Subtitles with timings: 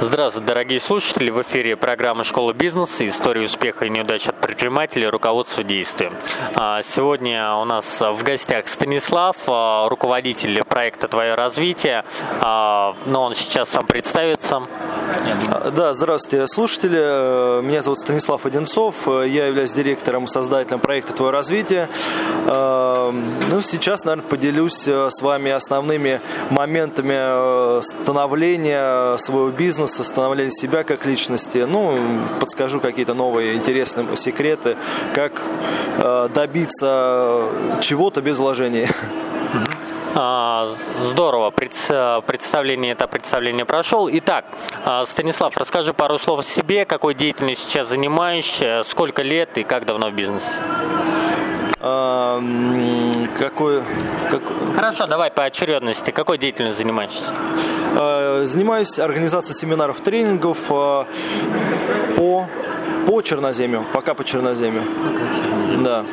[0.00, 1.28] Здравствуйте, дорогие слушатели!
[1.28, 3.04] В эфире программа «Школа бизнеса.
[3.04, 5.08] История успеха и неудач от предпринимателей.
[5.08, 6.12] Руководство действием».
[6.54, 12.04] А, сегодня у нас в гостях Станислав, а, руководитель проекта «Твое развитие».
[12.40, 14.62] А, но он сейчас сам представится.
[15.74, 17.60] Да, здравствуйте, слушатели.
[17.62, 19.08] Меня зовут Станислав Одинцов.
[19.08, 21.88] Я являюсь директором и создателем проекта «Твое развитие».
[22.46, 26.20] Ну, сейчас, наверное, поделюсь с вами основными
[26.50, 31.66] моментами становления своего бизнеса бизнеса, становления себя как личности.
[31.68, 31.98] Ну,
[32.40, 34.76] подскажу какие-то новые интересные секреты,
[35.14, 35.42] как
[35.98, 37.48] э, добиться
[37.80, 38.86] чего-то без вложений.
[40.14, 40.68] А,
[41.10, 44.08] здорово, представление, это представление прошел.
[44.10, 44.44] Итак,
[44.84, 49.84] а, Станислав, расскажи пару слов о себе, какой деятельностью сейчас занимаешься, сколько лет и как
[49.86, 50.48] давно в бизнесе?
[51.80, 52.42] А,
[53.38, 53.82] какой,
[54.30, 54.42] как...
[54.74, 56.10] Хорошо, давай по очередности.
[56.10, 57.32] Какой деятельностью занимаешься?
[57.96, 61.06] А, занимаюсь организацией семинаров, тренингов а,
[62.16, 62.46] по,
[63.06, 64.82] по черноземью, пока по черноземью.
[65.82, 66.04] Да.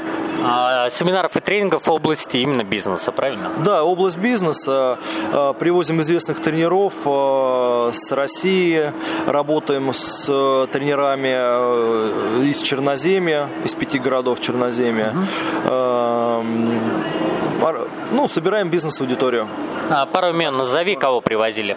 [0.43, 3.51] А, семинаров и тренингов в области именно бизнеса, правильно?
[3.63, 4.97] Да, область бизнеса.
[5.31, 8.91] А, привозим известных тренеров а, с России,
[9.27, 15.13] работаем с э, тренерами э, из Черноземья, из пяти городов Черноземья.
[15.13, 15.25] Угу.
[18.11, 19.47] Ну, собираем бизнес-аудиторию.
[19.89, 21.75] А, пару имен назови, кого привозили.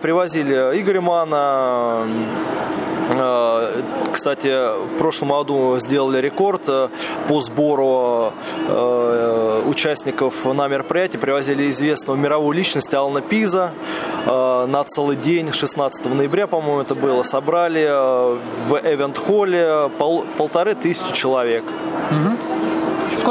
[0.00, 2.06] Привозили Игоря Мана,
[4.12, 4.48] кстати,
[4.86, 6.88] в прошлом году сделали рекорд э,
[7.28, 8.32] по сбору
[8.68, 11.18] э, участников на мероприятии.
[11.18, 13.72] Привозили известного мировую личность Алана Пиза
[14.26, 17.24] на целый день, 16 ноября, по-моему, это было.
[17.24, 17.86] Собрали
[18.68, 21.64] в эвент-холле пол, полторы тысячи человек.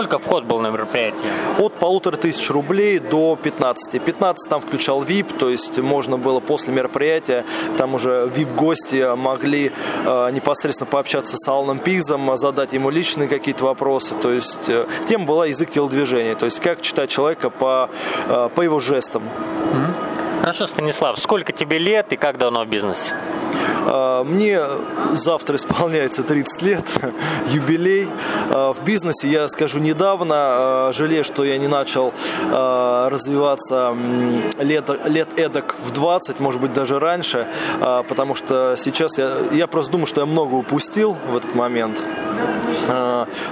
[0.02, 1.32] Сколько вход был на мероприятие?
[1.60, 4.02] От полутора тысяч рублей до 15.
[4.02, 7.46] 15 там включал VIP, то есть можно было после мероприятия,
[7.78, 9.72] там уже VIP-гости могли
[10.04, 14.16] э, непосредственно пообщаться с Аланом Пизом, задать ему личные какие-то вопросы.
[14.16, 17.92] То есть э, тема была язык телодвижения, то есть как читать человека по,
[18.28, 19.22] э, по его жестам.
[20.40, 23.14] Хорошо, Станислав, сколько тебе лет и как давно в бизнесе?
[23.86, 24.62] А, мне
[25.14, 26.86] завтра исполняется 30 лет,
[27.48, 28.08] юбилей.
[28.50, 32.14] А, в бизнесе я скажу недавно, а, жалею, что я не начал
[32.52, 33.96] развиваться
[34.60, 37.48] лет, лет эдак в 20, может быть даже раньше,
[37.80, 42.04] потому что сейчас я, я просто думаю, что я много упустил в этот момент.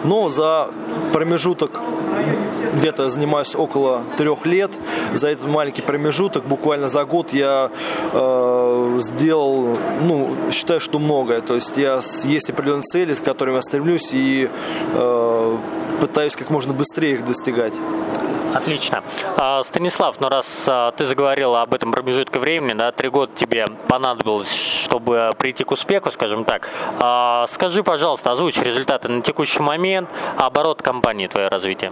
[0.04, 0.70] Но за
[1.14, 1.82] промежуток
[2.74, 4.72] где-то занимаюсь около трех лет.
[5.14, 7.72] За этот маленький промежуток, буквально за год, я
[8.14, 11.42] э, сделал, ну, считаю, что многое.
[11.42, 14.50] То есть я, есть определенные цели, с которыми я стремлюсь, и
[14.94, 15.58] э,
[16.00, 17.74] пытаюсь как можно быстрее их достигать.
[18.54, 19.04] Отлично.
[19.38, 23.68] А, Станислав, ну раз а, ты заговорил об этом промежутке времени, да, три года тебе
[23.88, 26.68] понадобилось, чтобы прийти к успеху, скажем так.
[27.00, 31.92] А, скажи, пожалуйста, озвучь результаты на текущий момент, оборот компании, твое развитие.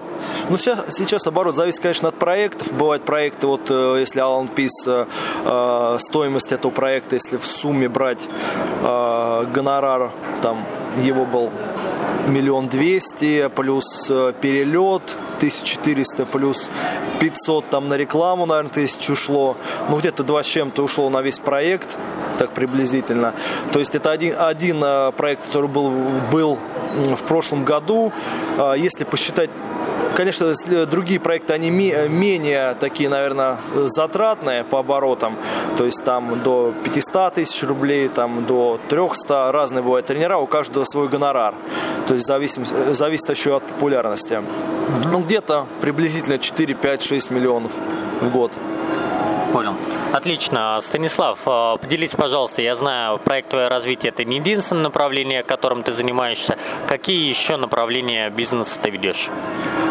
[0.49, 2.71] Ну, сейчас, сейчас оборот зависит, конечно, от проектов.
[2.73, 5.07] Бывают проекты, вот э, если Alan Peace,
[5.45, 8.27] э, стоимость этого проекта, если в сумме брать
[8.83, 10.57] э, гонорар, там
[11.01, 11.51] его был
[12.27, 15.01] миллион двести, плюс перелет,
[15.37, 16.69] 1400 плюс
[17.19, 19.55] 500 там на рекламу, наверное, тысяч ушло.
[19.89, 21.89] Ну, где-то два с чем-то ушло на весь проект,
[22.37, 23.33] так приблизительно.
[23.71, 25.91] То есть это один, один э, проект, который был,
[26.31, 26.59] был
[26.95, 28.11] в прошлом году.
[28.57, 29.49] А если посчитать
[30.17, 30.51] Конечно,
[30.87, 35.35] другие проекты, они менее такие, наверное, затратные по оборотам.
[35.77, 39.51] То есть там до 500 тысяч рублей, там до 300.
[39.51, 41.53] Разные бывают тренера, у каждого свой гонорар.
[42.07, 44.41] То есть зависит, зависит еще от популярности.
[45.05, 47.73] Ну, где-то приблизительно 4, 5, 6 миллионов
[48.19, 48.51] в год.
[49.57, 49.73] Понял.
[50.13, 50.77] Отлично.
[50.81, 55.93] Станислав, э, поделись, пожалуйста, я знаю, проект «Твое развитие»– это не единственное направление, которым ты
[55.93, 56.57] занимаешься.
[56.85, 59.31] Какие еще направления бизнеса ты ведешь?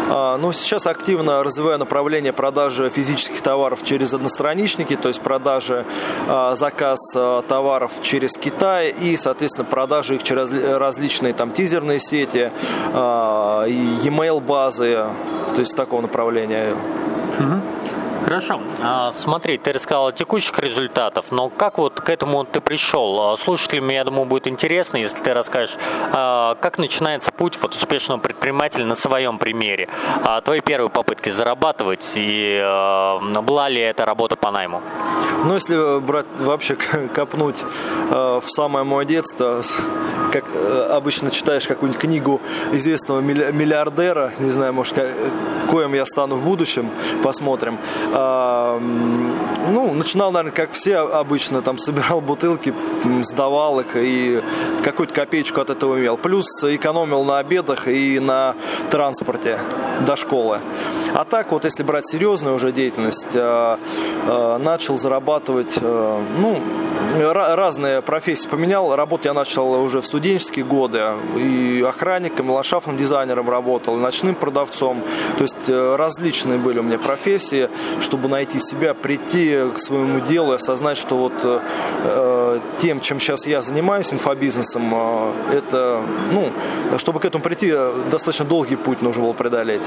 [0.09, 5.83] А, ну, сейчас активно развиваю направление продажи физических товаров через одностраничники, то есть продажи,
[6.29, 12.53] а, заказ а, товаров через Китай и, соответственно, продажи их через различные там тизерные сети,
[12.93, 15.07] e-mail базы,
[15.53, 16.73] то есть такого направления.
[17.39, 17.66] Угу.
[18.27, 18.59] Хорошо.
[18.81, 23.21] А, смотри, ты рассказал о текущих результатах, но как вот к этому ты пришел?
[23.21, 25.77] А, слушателям, я думаю, будет интересно, если ты расскажешь,
[26.11, 29.87] а, как начинается путь вот успешного предпринимателя на своем примере.
[30.43, 32.59] Твои первые попытки зарабатывать и
[33.43, 34.81] была ли это работа по найму?
[35.45, 36.75] Ну, если брать вообще
[37.13, 37.63] копнуть
[38.09, 39.63] в самое мое детство,
[40.31, 42.41] как э, обычно читаешь какую-нибудь книгу
[42.73, 44.95] известного миллиардера, не знаю, может,
[45.69, 46.89] коим я стану в будущем,
[47.23, 47.77] посмотрим.
[48.17, 52.73] Ну, начинал, наверное, как все обычно, там, собирал бутылки,
[53.21, 54.41] сдавал их и
[54.83, 56.17] какую-то копеечку от этого имел.
[56.17, 58.55] Плюс экономил на обедах и на
[58.89, 59.59] транспорте
[60.05, 60.59] до школы.
[61.13, 63.77] А так вот, если брать серьезную уже деятельность, э,
[64.27, 66.59] э, начал зарабатывать, э, ну,
[67.33, 68.95] разные профессии поменял.
[68.95, 71.01] Работать я начал уже в студенческие годы.
[71.35, 75.01] И охранником, и ландшафтным дизайнером работал, и ночным продавцом.
[75.37, 77.69] То есть различные были у меня профессии,
[78.01, 83.47] чтобы найти себя, прийти к своему делу и осознать, что вот э, тем, чем сейчас
[83.47, 86.01] я занимаюсь, инфобизнесом, э, это,
[86.31, 86.49] ну,
[86.97, 87.73] чтобы к этому прийти,
[88.11, 89.81] достаточно долгий путь нужно было преодолеть.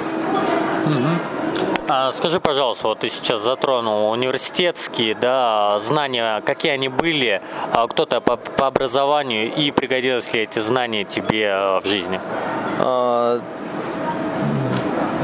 [1.93, 7.43] А скажи, пожалуйста, вот ты сейчас затронул университетские да, знания, какие они были,
[7.73, 12.21] а кто-то по, по образованию и пригодились ли эти знания тебе э, в жизни?
[12.79, 13.41] А...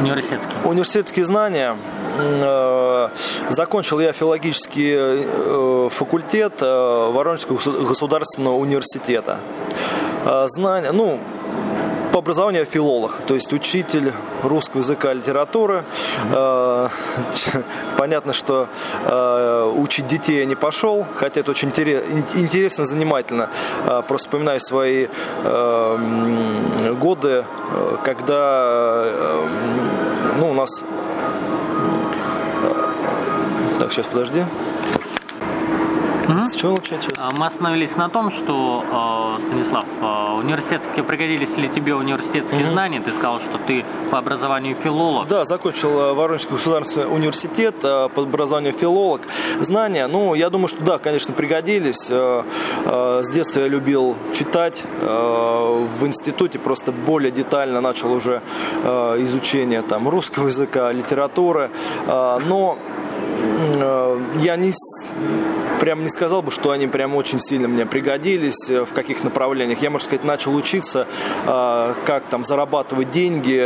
[0.00, 0.56] Университетские.
[0.64, 1.76] Университетские знания.
[2.18, 3.10] Э,
[3.50, 9.38] закончил я филологический э, факультет Воронежского государственного университета.
[10.48, 11.20] Знания, ну,
[12.16, 14.10] по образованию я филолог, то есть учитель
[14.42, 15.84] русского языка и литературы.
[16.32, 16.88] Э,
[17.98, 18.68] понятно, что
[19.04, 23.50] э, учить детей я не пошел, хотя это очень интересно, занимательно.
[23.86, 25.08] Э, просто вспоминаю свои
[27.00, 27.44] годы,
[28.02, 29.04] когда
[30.38, 30.82] ну, у нас...
[33.78, 34.42] Так, сейчас, подожди.
[36.26, 37.06] С чего начать?
[37.18, 42.70] А, мы остановились на том, что, а, Станислав, а, университетские, пригодились ли тебе университетские mm-hmm.
[42.70, 43.00] знания?
[43.00, 45.28] Ты сказал, что ты по образованию филолог.
[45.28, 49.22] Да, закончил Воронежский государственный университет, по образованию филолог.
[49.60, 52.06] Знания, ну, я думаю, что да, конечно, пригодились.
[52.06, 54.82] С детства я любил читать.
[55.00, 58.42] В институте просто более детально начал уже
[58.84, 61.70] изучение там, русского языка, литературы.
[62.06, 62.78] Но
[64.40, 64.72] я не
[65.76, 69.82] прям не сказал бы, что они прям очень сильно мне пригодились э, в каких направлениях.
[69.82, 71.06] Я, можно сказать, начал учиться,
[71.46, 73.56] э, как там зарабатывать деньги,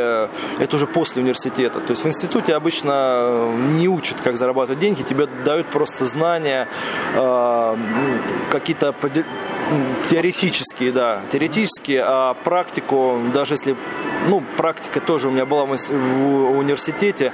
[0.59, 1.81] это уже после университета.
[1.81, 6.69] То есть в институте обычно э, не учат, как зарабатывать деньги, тебе дают просто знания,
[8.51, 8.95] какие-то
[10.09, 13.77] теоретические, да, теоретические, а практику, даже если,
[14.29, 17.33] ну, практика тоже у меня была в университете,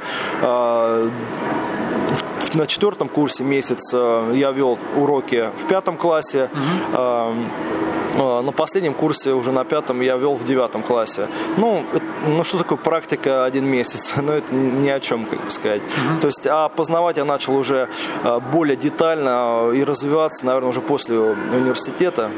[2.54, 6.50] на четвертом курсе месяц э, я вел уроки в пятом классе.
[6.52, 7.34] Угу.
[8.16, 11.28] На последнем курсе, уже на пятом, я вел в девятом классе.
[11.58, 11.84] Ну,
[12.26, 14.14] ну что такое практика один месяц?
[14.22, 15.82] Ну, это ни о чем, как бы сказать.
[15.82, 16.20] Угу.
[16.22, 17.88] То есть, а познавать я начал уже
[18.52, 22.30] более детально и развиваться, наверное, уже после университета.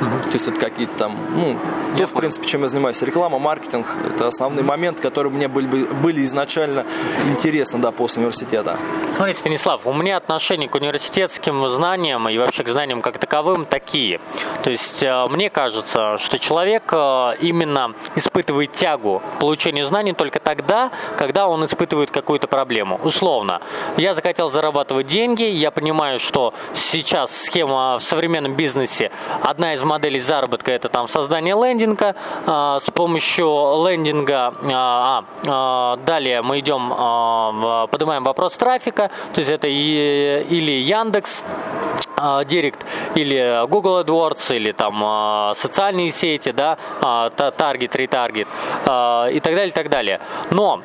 [0.00, 0.09] Угу.
[0.24, 1.56] То есть это какие-то там, ну,
[1.96, 3.00] то, в принципе, чем я занимаюсь.
[3.02, 6.84] Реклама, маркетинг– это основные моменты, которые мне были, были изначально
[7.28, 8.76] интересны, да, после университета.
[9.16, 14.20] Смотри, Станислав, у меня отношение к университетским знаниям и вообще к знаниям как таковым такие.
[14.62, 20.38] То есть э, мне кажется, что человек э, именно испытывает тягу к получению знаний только
[20.40, 23.00] тогда, когда он испытывает какую-то проблему.
[23.04, 23.60] Условно,
[23.96, 29.10] я захотел зарабатывать деньги, я понимаю, что сейчас схема в современном бизнесе,
[29.42, 32.14] одна из моделей заработка– это там создание лендинга.
[32.46, 33.46] А, с помощью
[33.86, 36.90] лендинга, а, а, далее мы идем,
[37.88, 41.42] поднимаем вопрос трафика, то есть это или Яндекс,
[42.46, 42.84] Директ
[43.14, 46.76] или Google AdWords или там социальные сети, да,
[47.56, 48.48] таргет, ретаргет
[48.84, 50.20] и так далее, и так далее.
[50.50, 50.82] Но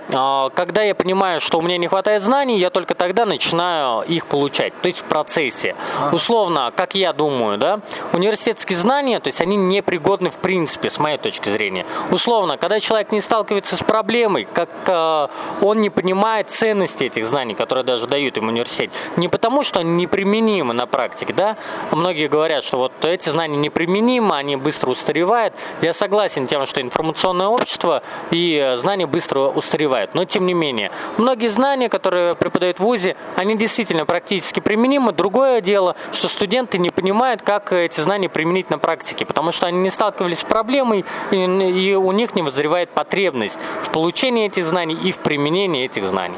[0.53, 4.73] когда я понимаю, что у меня не хватает знаний, я только тогда начинаю их получать,
[4.81, 5.75] то есть в процессе.
[6.11, 7.79] Условно, как я думаю, да,
[8.13, 11.85] университетские знания, то есть они непригодны в принципе, с моей точки зрения.
[12.11, 15.29] Условно, когда человек не сталкивается с проблемой, как
[15.61, 19.91] он не понимает ценности этих знаний, которые даже дают ему университет, не потому, что они
[19.91, 21.57] неприменимы на практике, да,
[21.91, 25.53] многие говорят, что вот эти знания неприменимы, они быстро устаревают.
[25.81, 31.47] Я согласен тем, что информационное общество и знания быстро устаревают, но тем не менее, многие
[31.47, 35.11] знания, которые преподают в ВУЗе, они действительно практически применимы.
[35.11, 39.79] Другое дело, что студенты не понимают, как эти знания применить на практике, потому что они
[39.79, 44.95] не сталкивались с проблемой, и, и у них не возревает потребность в получении этих знаний
[44.95, 46.37] и в применении этих знаний.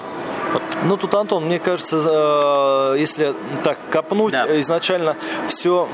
[0.84, 3.34] Ну, тут, Антон, мне кажется, э, если
[3.64, 4.60] так копнуть, да.
[4.60, 5.16] изначально
[5.48, 5.88] все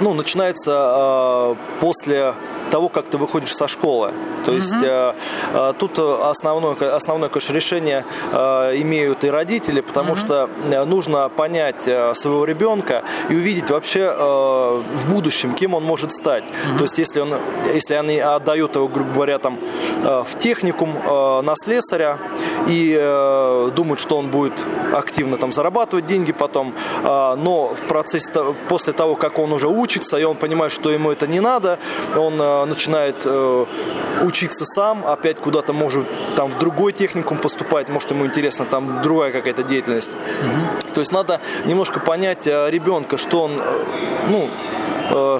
[0.00, 2.34] ну, начинается э, после
[2.70, 4.12] того, как ты выходишь со школы.
[4.44, 5.74] То есть угу.
[5.78, 10.18] тут основное, основное, конечно, решение имеют и родители, потому угу.
[10.18, 10.48] что
[10.86, 16.44] нужно понять своего ребенка и увидеть вообще в будущем, кем он может стать.
[16.44, 16.78] Угу.
[16.78, 17.34] То есть если, он,
[17.72, 19.58] если они отдают его, грубо говоря, там,
[20.02, 22.18] в техникум на слесаря
[22.68, 22.94] и
[23.74, 24.52] думают, что он будет
[24.92, 28.30] активно там зарабатывать деньги потом, но в процессе,
[28.68, 31.78] после того, как он уже учится, и он понимает, что ему это не надо,
[32.16, 33.64] он начинает э,
[34.22, 39.32] учиться сам, опять куда-то может там в другой техникум поступать, может ему интересно там другая
[39.32, 40.10] какая-то деятельность.
[40.10, 40.92] Угу.
[40.94, 43.62] То есть надо немножко понять э, ребенка, что он, э,
[44.30, 44.48] ну,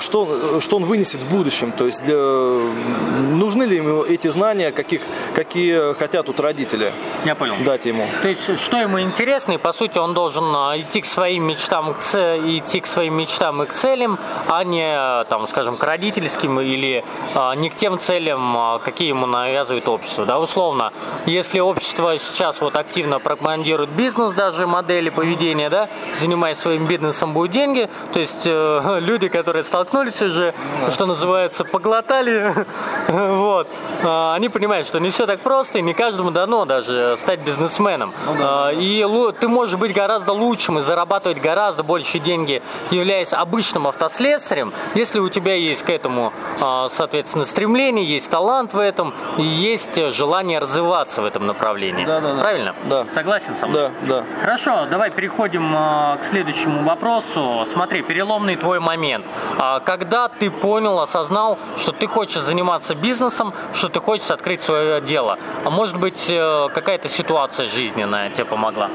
[0.01, 1.73] что, что он вынесет в будущем.
[1.73, 5.01] То есть для, нужны ли ему эти знания, каких,
[5.35, 6.93] какие хотят тут родители
[7.25, 7.55] Я понял.
[7.65, 8.09] дать ему.
[8.23, 11.99] То есть что ему интересно, и по сути он должен идти к своим мечтам, к
[12.05, 14.19] идти к своим мечтам и к целям,
[14.49, 17.05] а не, там, скажем, к родительским или
[17.35, 20.27] а, не к тем целям, какие ему навязывает общество.
[20.27, 20.93] Да, условно,
[21.27, 27.51] если общество сейчас вот активно пропагандирует бизнес, даже модели поведения, да, занимаясь своим бизнесом будет
[27.51, 30.55] деньги, то есть э, люди, которые которые столкнулись уже,
[30.91, 32.53] что называется, поглотали,
[33.09, 33.67] вот,
[34.03, 38.13] а, они понимают, что не все так просто, и не каждому дано даже стать бизнесменом.
[38.27, 38.69] Ну, да.
[38.69, 39.07] А, и
[39.41, 45.29] ты можешь быть гораздо лучшим и зарабатывать гораздо больше деньги, являясь обычным автослесарем, если у
[45.31, 51.23] тебя есть к этому, а, соответственно, стремление, есть талант в этом, и есть желание развиваться
[51.23, 52.05] в этом направлении.
[52.05, 52.41] Да, да, да.
[52.41, 52.75] Правильно?
[52.85, 53.07] Да.
[53.09, 53.91] Согласен со мной?
[54.03, 54.25] Да, да.
[54.43, 55.73] Хорошо, давай переходим
[56.21, 57.65] к следующему вопросу.
[57.73, 59.25] Смотри, переломный твой момент.
[59.59, 65.01] А когда ты понял, осознал, что ты хочешь заниматься бизнесом, что ты хочешь открыть свое
[65.01, 65.39] дело?
[65.65, 68.91] А может быть, э, какая-то ситуация жизненная тебе помогла?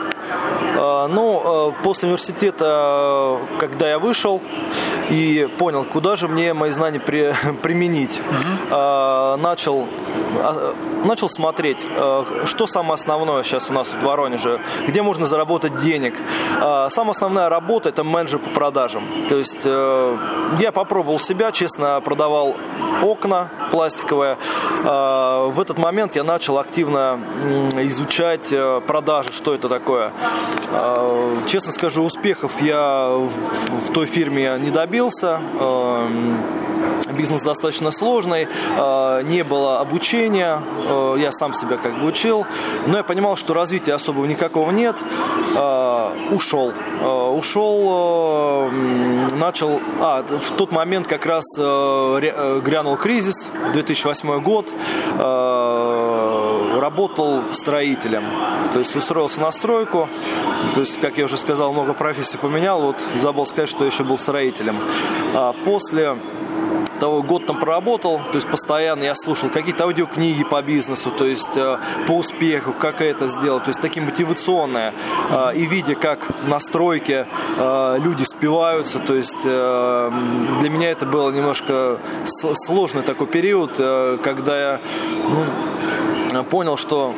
[0.77, 4.41] А, ну, э, после университета, когда я вышел
[5.09, 8.77] и понял, куда же мне мои знания при, применить, угу.
[9.41, 9.87] начал
[11.05, 16.13] начал смотреть, э, что самое основное сейчас у нас в Воронеже, где можно заработать денег.
[16.59, 19.03] А, самая основная работа– это менеджер по продажам.
[19.29, 20.17] То есть э,
[20.59, 22.55] я попробовал себя, честно, продавал
[23.01, 24.37] окна пластиковые.
[24.83, 27.19] В этот момент я начал активно
[27.73, 30.11] изучать э, продажи, что это такое.
[31.47, 35.39] Честно скажу, успехов я в той фирме не добился
[37.21, 40.59] бизнес достаточно сложный, э, не было обучения,
[40.89, 42.47] э, я сам себя как бы учил,
[42.87, 44.95] но я понимал, что развития особого никакого нет,
[45.55, 46.73] э, ушел.
[47.01, 48.69] Ушел,
[49.31, 54.67] начал, а, в тот момент как раз грянул кризис, 2008 год,
[56.79, 58.23] работал строителем,
[58.73, 60.07] то есть устроился на стройку,
[60.75, 64.17] то есть, как я уже сказал, много профессий поменял, вот забыл сказать, что еще был
[64.17, 64.77] строителем.
[65.33, 66.15] А после
[67.01, 71.57] того год там проработал, то есть постоянно я слушал какие-то аудиокниги по бизнесу, то есть
[71.57, 74.93] э, по успеху, как это сделать, то есть такие мотивационные.
[75.31, 77.25] Э, и видя, как на стройке
[77.57, 81.97] э, люди спиваются, то есть для меня это было немножко
[82.67, 83.71] сложный такой период,
[84.23, 84.79] когда я
[86.31, 87.15] ну, понял, что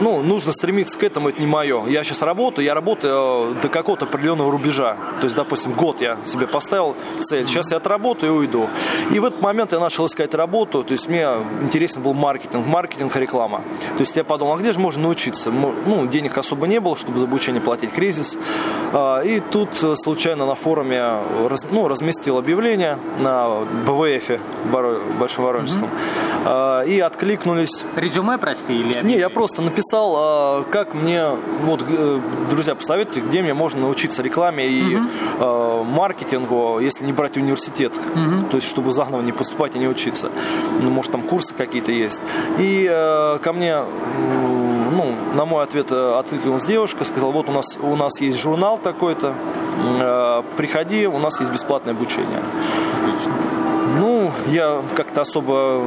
[0.00, 1.84] ну, нужно стремиться к этому, это не мое.
[1.86, 4.96] Я сейчас работаю, я работаю э, до какого-то определенного рубежа.
[5.20, 8.68] То есть, допустим, год я себе поставил цель, сейчас я отработаю и уйду.
[9.12, 11.28] И в этот момент я начал искать работу, то есть мне
[11.62, 13.62] интересен был маркетинг, маркетинг, реклама.
[13.96, 15.50] То есть я подумал, а где же можно научиться?
[15.50, 18.38] Ну, денег особо не было, чтобы за обучение платить, кризис.
[18.92, 21.14] А, и тут э, случайно на форуме
[21.70, 24.40] ну, разместил объявление на БВФ,
[25.18, 25.90] Большом Воронежском.
[26.44, 26.88] Mm-hmm.
[26.88, 27.84] И откликнулись.
[27.96, 31.24] Резюме, прости, или Не, я просто просто написал, а, как мне,
[31.64, 35.84] вот, э, друзья, посоветуйте, где мне можно научиться рекламе и угу.
[35.84, 38.46] маркетингу, если не брать университет, угу.
[38.50, 40.30] то есть, чтобы заново не поступать и не учиться.
[40.80, 42.20] Ну, может, там курсы какие-то есть.
[42.58, 43.82] И э, ко мне
[44.92, 49.34] ну, на мой ответ откликнулась девушка, сказала, вот у нас, у нас есть журнал такой-то,
[50.56, 52.40] приходи, у нас есть бесплатное обучение.
[53.00, 53.32] Отлично.
[53.98, 55.82] Ну, я как-то особо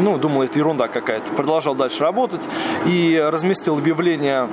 [0.00, 1.32] ну, думал, это ерунда какая-то.
[1.32, 2.40] Продолжал дальше работать
[2.86, 4.48] и разместил объявление,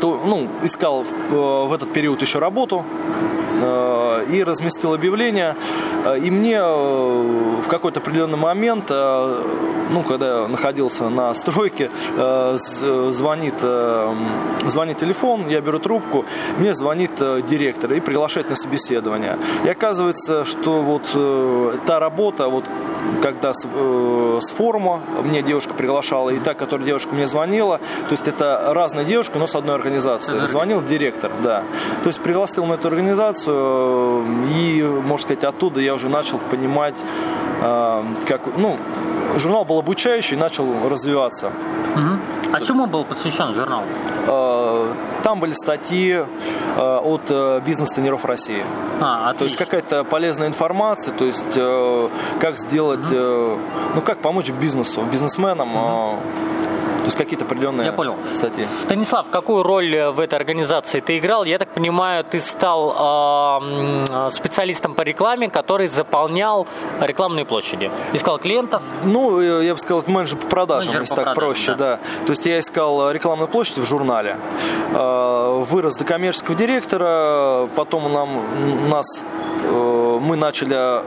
[0.00, 2.84] то, ну, искал в, э, в этот период еще работу,
[3.62, 5.56] э, и разместил объявление.
[6.04, 13.54] Э, и мне в какой-то определенный момент, ну, когда я находился на стройке, звонит,
[14.66, 16.24] звонит телефон, я беру трубку,
[16.58, 17.12] мне звонит
[17.46, 19.38] директор и приглашает на собеседование.
[19.64, 22.64] И оказывается, что вот та работа, вот
[23.22, 28.12] когда с, э, с форума мне девушка приглашала, и та, которая девушка мне звонила, то
[28.12, 30.46] есть это разные девушки, но с одной организации.
[30.46, 31.62] Звонил директор, да.
[32.02, 34.11] То есть пригласил на эту организацию,
[34.54, 36.96] и, можно сказать, оттуда я уже начал понимать,
[37.60, 38.76] э, как, ну,
[39.36, 41.46] журнал был обучающий, начал развиваться.
[41.46, 42.54] Угу.
[42.54, 43.82] А чему был посвящен журнал?
[44.26, 44.92] Э,
[45.22, 46.24] там были статьи э,
[46.76, 48.64] от бизнес-тренеров России.
[49.00, 49.38] А, отлично.
[49.38, 51.44] то есть какая-то полезная информация, то есть
[52.40, 53.58] как сделать, угу.
[53.94, 55.76] ну как помочь бизнесу, бизнесменам.
[55.76, 56.18] Угу
[57.02, 58.16] то есть какие-то определенные Я понял.
[58.32, 58.64] статьи.
[58.64, 61.44] Станислав, какую роль в этой организации ты играл?
[61.44, 62.94] Я так понимаю, ты стал
[64.08, 66.66] э, специалистом по рекламе, который заполнял
[67.00, 67.90] рекламные площади.
[68.12, 68.82] Искал клиентов?
[69.04, 71.96] Ну, я бы сказал, менеджер по продажам, менеджер если по так продажам, проще, да.
[71.96, 72.24] да.
[72.26, 74.36] То есть я искал рекламную площадь в журнале,
[74.92, 79.06] э, вырос до коммерческого директора, потом нам, нас,
[79.64, 81.02] э, мы начали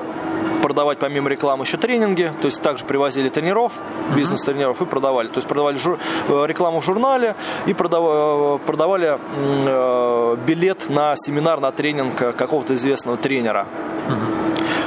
[0.65, 3.74] продавать помимо рекламы еще тренинги, то есть также привозили тренеров,
[4.15, 5.27] бизнес-тренеров и продавали.
[5.27, 6.00] То есть продавали жур...
[6.27, 7.36] Э, рекламу в журнале
[7.67, 13.67] и продавали, э, продавали э, билет на семинар, на тренинг какого-то известного тренера.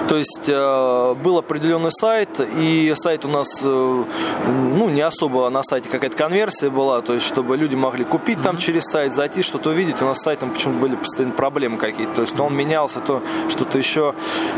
[0.09, 5.63] То есть э, был определенный сайт, и сайт у нас, э, ну, не особо на
[5.63, 9.69] сайте какая-то конверсия была, то есть чтобы люди могли купить там через сайт, зайти, что-то
[9.69, 10.01] увидеть.
[10.01, 13.21] У нас с сайтом почему-то были постоянно проблемы какие-то, то есть то он менялся, то
[13.51, 14.15] что-то еще.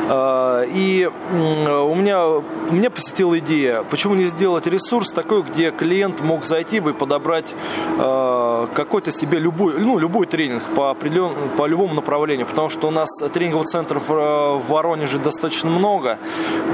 [0.08, 2.26] Э, и у меня,
[2.70, 7.54] меня посетила идея, почему не сделать ресурс такой, где клиент мог зайти бы и подобрать
[7.96, 13.08] какой-то себе любой, ну, любой тренинг по, определен, по любому направлению, потому что у нас
[13.32, 16.18] тренинговых центров в Воронеже достаточно достаточно много,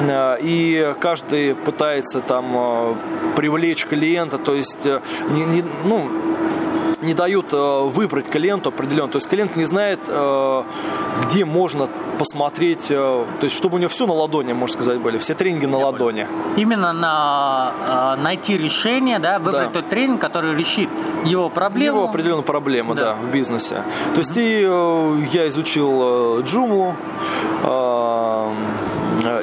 [0.09, 2.95] э, и каждый пытается там э,
[3.37, 6.11] привлечь клиента, то есть э, не, не, ну,
[7.07, 9.09] не дают выбрать клиенту определенно.
[9.09, 10.01] То есть клиент не знает,
[11.25, 15.35] где можно посмотреть, то есть чтобы у него все на ладони, можно сказать, были, все
[15.35, 16.25] тренинги на Я ладони.
[16.25, 16.57] Понял.
[16.57, 19.81] Именно на найти решение, да, выбрать да.
[19.81, 20.89] тот тренинг, который решит
[21.25, 21.99] его проблему.
[21.99, 23.83] Его определенную проблему, да, да в бизнесе.
[24.15, 24.63] То есть и
[25.33, 26.95] я изучил Joomla,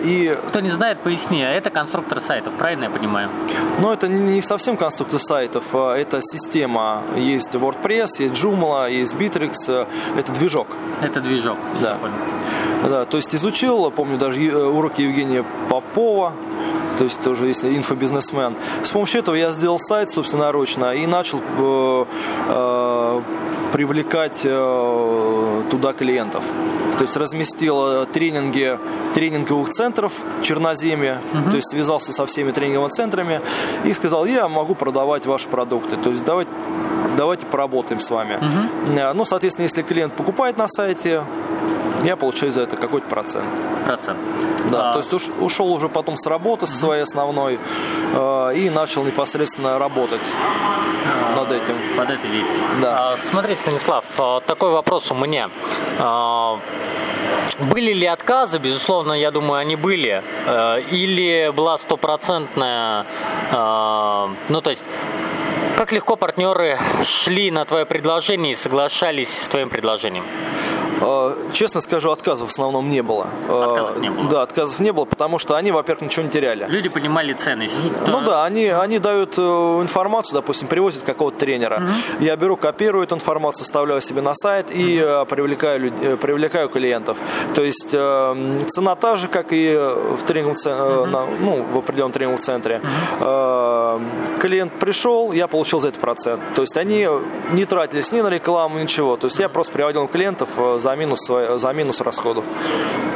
[0.01, 0.37] и...
[0.47, 3.29] Кто не знает, поясни, а это конструктор сайтов, правильно я понимаю?
[3.79, 7.01] Ну, это не совсем конструктор сайтов, а это система.
[7.15, 9.85] Есть WordPress, есть Joomla, есть Bittrex, э,
[10.17, 10.67] это движок.
[11.01, 11.97] Это движок, да.
[12.83, 16.33] Да, то есть изучил, помню даже э, уроки Евгения Попова,
[16.97, 18.55] то есть тоже если инфобизнесмен.
[18.83, 22.05] С помощью этого я сделал сайт собственноручно и начал э,
[22.49, 23.21] э,
[23.71, 26.43] привлекать э, туда клиентов.
[26.97, 28.77] То есть разместил тренинги
[29.13, 31.51] тренинговых центров в Черноземье, угу.
[31.51, 33.41] то есть связался со всеми тренинговыми центрами
[33.83, 35.97] и сказал, я могу продавать ваши продукты.
[35.97, 36.51] То есть давайте,
[37.15, 38.35] давайте поработаем с вами.
[38.35, 39.13] Угу.
[39.13, 41.23] Ну, соответственно, если клиент покупает на сайте,
[42.03, 43.49] я получаю за это какой-то процент.
[43.85, 44.19] Процент.
[44.69, 44.93] Да, а...
[44.93, 47.59] то есть уш, ушел уже потом с работы со своей основной
[48.13, 50.21] э, и начал непосредственно работать
[51.05, 51.75] а, над этим.
[51.97, 52.45] Под этой вид.
[52.81, 53.13] Да.
[53.13, 55.49] А, смотри, Станислав, а, такой вопрос у меня.
[55.99, 56.59] А,
[57.59, 58.57] были ли отказы?
[58.57, 60.23] Безусловно, я думаю, они были.
[60.45, 63.05] Э, или была стопроцентная,
[63.51, 64.83] э, ну то есть
[65.77, 70.23] как легко партнеры шли на твое предложение и соглашались с твоим предложением?
[71.03, 73.27] А, честно скажу, отказов в основном не было.
[73.49, 74.29] А, отказов не было?
[74.29, 76.65] Да, отказов не было, потому что они, во-первых, ничего не теряли.
[76.69, 77.75] Люди понимали ценность.
[78.07, 79.41] Ну да, они, они дают э,
[79.81, 81.77] информацию, допустим, привозят какого-то тренера.
[81.77, 82.23] Угу.
[82.23, 85.25] Я беру, копирую эту информацию, вставляю себе на сайт и угу.
[85.25, 87.17] привлекаю, э, привлекаю клиентов.
[87.53, 91.05] То есть цена та же, как и в тренинговом угу.
[91.07, 92.81] на, ну, в определенном тренинговом центре.
[93.19, 94.39] Угу.
[94.39, 96.41] Клиент пришел, я получил за это процент.
[96.55, 97.07] То есть они
[97.51, 99.17] не тратились ни на рекламу, ничего.
[99.17, 101.27] То есть я просто приводил клиентов за за минус,
[101.61, 102.45] за минус расходов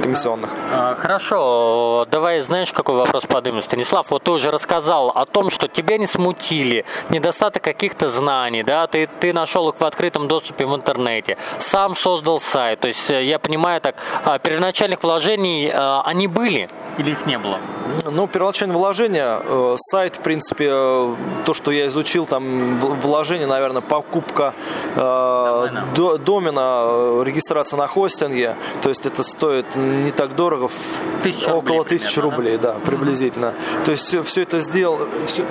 [0.01, 0.49] комиссионных.
[0.73, 4.09] А, хорошо, давай знаешь, какой вопрос поднимем, Станислав?
[4.09, 9.07] Вот ты уже рассказал о том, что тебя не смутили недостаток каких-то знаний, да, ты,
[9.19, 13.37] ты нашел их в открытом доступе в интернете, сам создал сайт, то есть э, я
[13.37, 17.57] понимаю так, а, первоначальных вложений э, они были или их не было?
[18.09, 20.69] Ну, первоначальное вложение, э, сайт, в принципе,
[21.45, 24.53] то, что я изучил, там вложение, наверное, покупка
[24.95, 30.69] домена, домена регистрация регистрация на хостинге, то есть это стоит не так дорого,
[31.23, 33.47] тысяча около тысячи рублей, да, приблизительно.
[33.47, 33.85] Mm-hmm.
[33.85, 35.43] То есть все, все это сделал, все,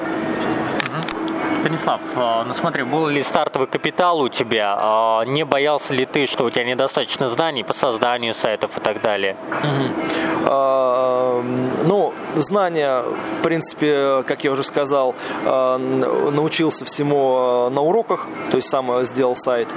[1.60, 4.76] Станислав, а, ну смотри, был ли стартовый капитал у тебя?
[4.78, 9.00] А, не боялся ли ты, что у тебя недостаточно знаний по созданию сайтов и так
[9.00, 9.36] далее?
[9.48, 10.46] Угу.
[10.46, 11.42] А,
[11.84, 15.14] ну, знания, в принципе, как я уже сказал,
[15.44, 19.68] научился всему на уроках, то есть сам сделал сайт.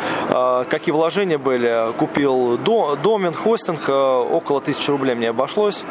[0.70, 1.92] Какие вложения были?
[1.98, 5.86] Купил домен, хостинг, около тысячи рублей мне обошлось.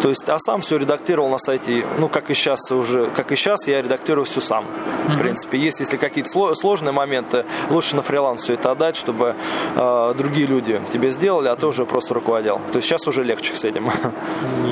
[0.00, 3.36] То есть, а сам все редактировал на сайте, ну, как и сейчас уже, как и
[3.36, 4.64] сейчас, я редактирую все сам.
[5.08, 9.34] В принципе, есть, если какие-то сложные моменты, лучше на фриланс все это отдать, чтобы
[9.76, 12.60] э, другие люди тебе сделали, а ты уже просто руководил.
[12.72, 13.90] То есть сейчас уже легче с этим.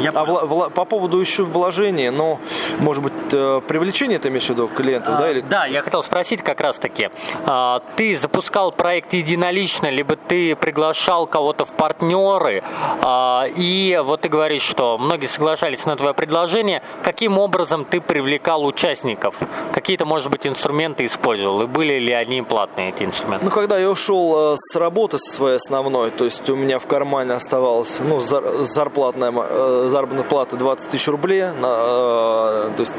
[0.03, 2.39] Я а вла- вла- по поводу еще вложений, ну,
[2.79, 5.31] может быть, э, привлечение ты имеешь в виду клиентов, а, да?
[5.31, 5.41] Или...
[5.41, 7.11] Да, я хотел спросить как раз-таки.
[7.47, 12.63] А, ты запускал проект единолично, либо ты приглашал кого-то в партнеры,
[13.03, 16.83] а, и вот ты говоришь, что многие соглашались на твое предложение.
[17.03, 19.37] Каким образом ты привлекал участников?
[19.73, 21.63] Какие-то, может быть, инструменты использовал?
[21.63, 23.45] И были ли они платные, эти инструменты?
[23.45, 27.35] Ну, когда я ушел э, с работы своей основной, то есть у меня в кармане
[27.35, 32.95] оставалось ну, зарплатная, э, заработная плата 20 тысяч рублей, на, э, то есть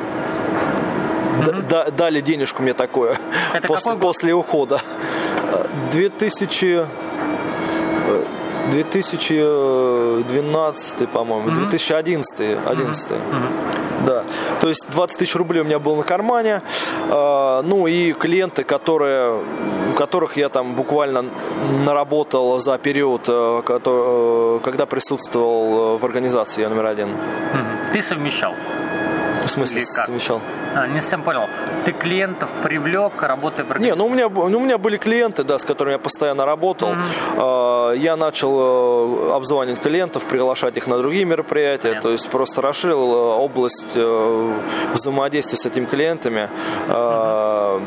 [1.45, 1.91] mm-hmm.
[1.91, 3.17] дали денежку мне такое
[3.53, 4.81] Это после, после ухода.
[5.91, 6.85] 2000
[8.71, 11.69] 2012, по-моему, mm-hmm.
[11.69, 13.11] 2011, 11.
[13.11, 13.80] Mm-hmm.
[14.05, 14.23] Да.
[14.59, 16.61] То есть 20 тысяч рублей у меня было на кармане.
[17.09, 19.39] А, ну и клиенты, которые,
[19.97, 21.25] которых я там буквально
[21.85, 27.09] наработал за период, э, э, когда присутствовал в организации номер один.
[27.93, 28.53] Ты совмещал?
[29.45, 30.41] В смысле совмещал?
[30.75, 31.47] А, не совсем понял.
[31.85, 35.59] Ты клиентов привлек, работая в Не, ну у меня, ну, у меня были клиенты, да,
[35.59, 36.93] с которыми я постоянно работал.
[36.93, 37.97] Mm-hmm.
[37.97, 42.01] Я начал э, обзванивать клиентов, приглашать их на другие мероприятия, Понятно.
[42.01, 44.53] то есть просто расширил э, область э,
[44.93, 46.49] взаимодействия с этими клиентами.
[46.87, 47.81] Mm-hmm.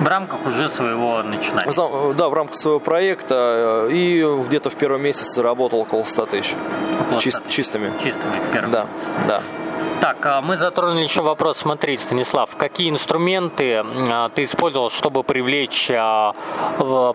[0.00, 1.70] В рамках уже своего начинания.
[2.14, 3.88] Да, в рамках своего проекта.
[3.90, 6.54] И где-то в первом месяце работал около 100 тысяч.
[7.00, 7.92] Около 100 Чист, чистыми.
[8.02, 9.10] Чистыми в первом да, месяце.
[9.26, 9.42] Да.
[10.00, 11.58] Так, а мы затронули еще вопрос.
[11.58, 16.34] Смотри, Станислав, какие инструменты а, ты использовал, чтобы привлечь а,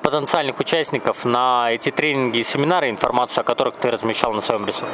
[0.02, 4.94] потенциальных участников на эти тренинги и семинары, информацию о которых ты размещал на своем ресурсе?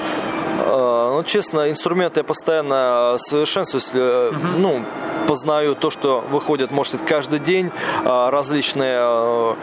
[0.67, 3.81] Ну, честно, инструменты я постоянно совершенствую.
[3.81, 3.99] Если,
[4.29, 4.59] угу.
[4.59, 4.81] ну,
[5.27, 7.71] познаю то, что выходит, может быть, каждый день,
[8.03, 9.55] различные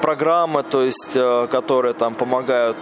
[0.00, 1.12] программы, то есть,
[1.50, 2.78] которые там помогают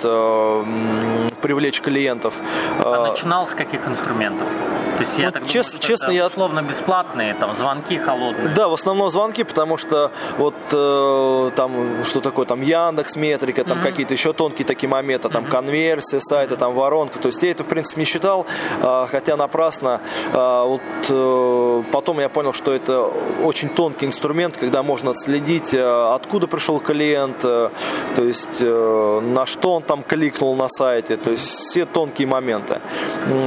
[1.41, 2.35] привлечь клиентов.
[2.81, 4.49] А начинал с каких инструментов?
[4.95, 8.55] То есть я ну, так чест, думаю, честно, я условно бесплатные, там звонки холодные.
[8.55, 13.79] Да, в основном звонки, потому что вот э, там что такое там Яндекс Метрика, там
[13.79, 13.83] mm-hmm.
[13.83, 15.51] какие-то еще тонкие такие моменты, там mm-hmm.
[15.51, 17.19] конверсия сайта, там воронка.
[17.19, 18.47] То есть я это в принципе не считал,
[18.83, 20.01] э, хотя напрасно.
[20.33, 23.11] Э, вот э, потом я понял, что это
[23.43, 27.71] очень тонкий инструмент, когда можно отследить, э, откуда пришел клиент, э,
[28.15, 32.81] то есть э, на что он там кликнул на сайте, то есть все тонкие моменты.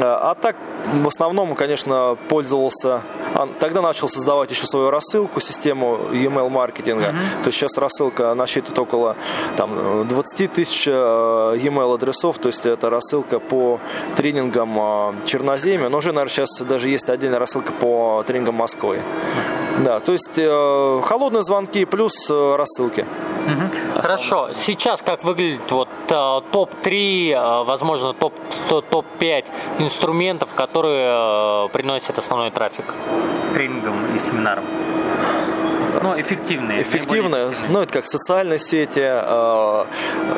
[0.01, 0.55] А так
[0.93, 3.01] в основном, конечно, пользовался...
[3.33, 7.07] А, тогда начал создавать еще свою рассылку, систему e-mail маркетинга.
[7.07, 7.43] Mm-hmm.
[7.43, 9.15] То есть сейчас рассылка насчитывает около
[9.55, 12.37] там, 20 тысяч э, e-mail адресов.
[12.37, 13.79] То есть это рассылка по
[14.15, 15.89] тренингам э, Черноземья.
[15.89, 18.99] Но уже, наверное, сейчас даже есть отдельная рассылка по тренингам Москвы.
[19.83, 23.05] Да, то есть э, холодные звонки плюс рассылки.
[23.47, 24.01] Угу.
[24.01, 24.49] Хорошо.
[24.53, 29.05] Сейчас как выглядит вот топ-3, возможно, топ-5 топ
[29.79, 32.85] инструментов, которые э, приносят основной трафик
[33.53, 34.63] тренингам и семинарам?
[36.01, 36.81] Ну, эффективные.
[36.81, 37.49] Эффективные.
[37.69, 39.01] Ну, это как социальные сети.
[39.03, 39.85] Э,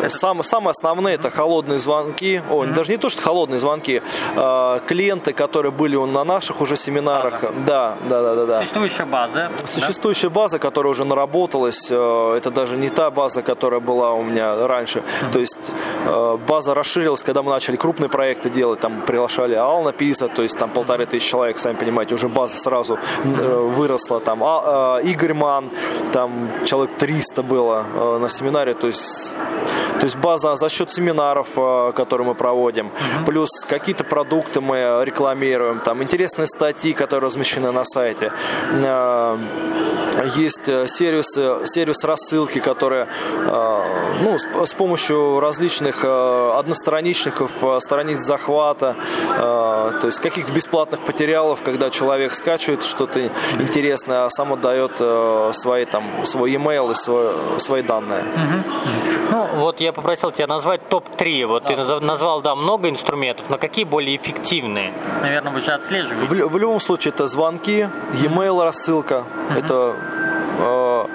[0.04, 0.10] это...
[0.10, 2.42] Сам, самые основные это холодные звонки.
[2.50, 2.74] О, mm-hmm.
[2.74, 4.02] даже не то, что холодные звонки.
[4.36, 7.42] Э, клиенты, которые были на наших уже семинарах.
[7.42, 7.54] База.
[7.66, 8.60] Да, да, да, да, да.
[8.60, 9.50] Существующая база.
[9.66, 10.36] Существующая да?
[10.36, 11.88] база, которая уже наработалась.
[11.90, 15.00] Э, это даже не та база, которая была у меня раньше.
[15.00, 15.32] Mm-hmm.
[15.34, 15.58] То есть
[16.06, 18.80] э, база расширилась, когда мы начали крупные проекты делать.
[18.80, 22.98] Там приглашали Ална Писа, то есть там полторы тысячи человек, сами понимаете, уже база сразу
[23.24, 24.20] э, выросла.
[24.20, 25.70] Там а, э, Игорь Ма Роман,
[26.14, 29.34] там человек 300 было э, на семинаре, то есть
[30.00, 33.26] то есть база за счет семинаров, э, которые мы проводим, uh-huh.
[33.26, 38.32] плюс какие-то продукты мы рекламируем, там интересные статьи, которые размещены на сайте.
[38.74, 39.38] Э,
[40.26, 43.08] есть сервисы, сервис рассылки, которые
[44.22, 48.96] ну, с, помощью различных одностраничников, страниц захвата,
[49.38, 53.22] то есть каких-то бесплатных материалов, когда человек скачивает что-то
[53.60, 54.92] интересное, а сам отдает
[55.56, 57.30] свои, там, свой e-mail и свой,
[57.60, 58.24] свои данные.
[59.32, 61.46] Ну, вот я попросил тебя назвать топ-3.
[61.46, 61.70] Вот да.
[61.70, 64.92] ты назвал, да, много инструментов, но какие более эффективные?
[65.22, 66.26] Наверное, вы же отслеживаете.
[66.26, 69.24] В, в любом случае, это звонки, e-mail рассылка.
[69.50, 69.60] Угу.
[69.60, 69.96] Это
[70.60, 71.06] э,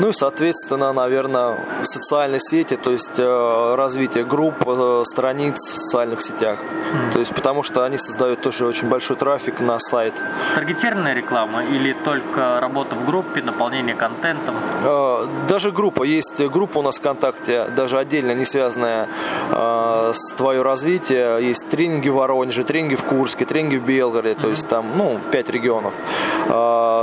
[0.00, 6.22] Ну и, соответственно, наверное, социальные сети, то есть э, развитие групп, э, страниц в социальных
[6.22, 6.58] сетях.
[6.60, 7.12] Mm.
[7.12, 10.14] То есть потому что они создают тоже очень большой трафик на сайт.
[10.54, 14.54] Таргетированная реклама или только работа в группе, наполнение контентом?
[14.84, 16.04] Э, даже группа.
[16.04, 19.08] Есть группа у нас ВКонтакте, даже отдельно не связанная
[19.50, 21.38] с твое развитие.
[21.48, 24.40] Есть тренинги в Воронеже, тренинги в Курске, тренинги в Белгороде, mm-hmm.
[24.40, 25.94] то есть там, ну, пять регионов.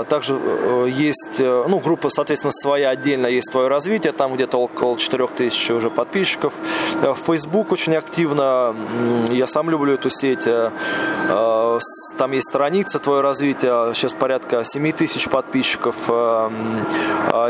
[0.09, 0.37] Также
[0.87, 6.53] есть, ну, группа, соответственно, своя отдельно есть твое развитие, там где-то около 4000 уже подписчиков.
[6.93, 8.75] В э, Facebook очень активно,
[9.31, 10.71] я сам люблю эту сеть, э,
[11.29, 11.79] э,
[12.17, 15.95] там есть страница твое развитие, сейчас порядка 7 тысяч подписчиков,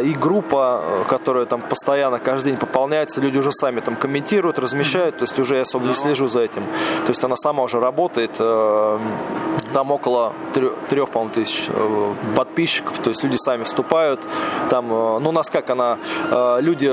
[0.04, 5.24] и группа, которая там постоянно каждый день пополняется, люди уже сами там комментируют, размещают, то
[5.24, 6.64] есть уже я особо не слежу за этим.
[7.06, 10.34] То есть она сама уже работает, там около
[10.90, 11.66] трех, по-моему, тысяч
[12.36, 14.22] подписчиков, то есть люди сами вступают,
[14.70, 15.98] там, ну, у нас как она,
[16.60, 16.90] люди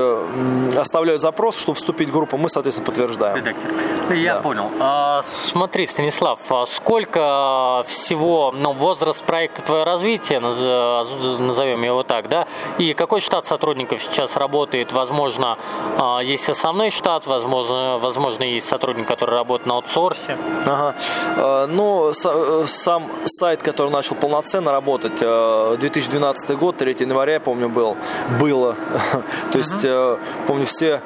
[0.76, 3.36] оставляют запрос, чтобы вступить в группу, мы, соответственно, подтверждаем.
[3.36, 3.70] Редактор.
[4.14, 4.40] Я да.
[4.40, 4.70] понял.
[4.80, 12.46] А, смотри, Станислав, а сколько всего, ну, возраст проекта «Твое развитие», назовем его так, да,
[12.78, 14.92] и какой штат сотрудников сейчас работает?
[14.92, 15.58] Возможно,
[15.98, 20.36] а, есть основной штат, возможно, возможно есть сотрудник, который работает на аутсорсе.
[20.66, 21.66] Ага.
[21.68, 27.96] Ну, сам сайт, который начал полноценно работать, 2012 э, год, 3 января, я помню, был,
[28.40, 28.76] было.
[29.52, 31.00] То есть, uh помню, все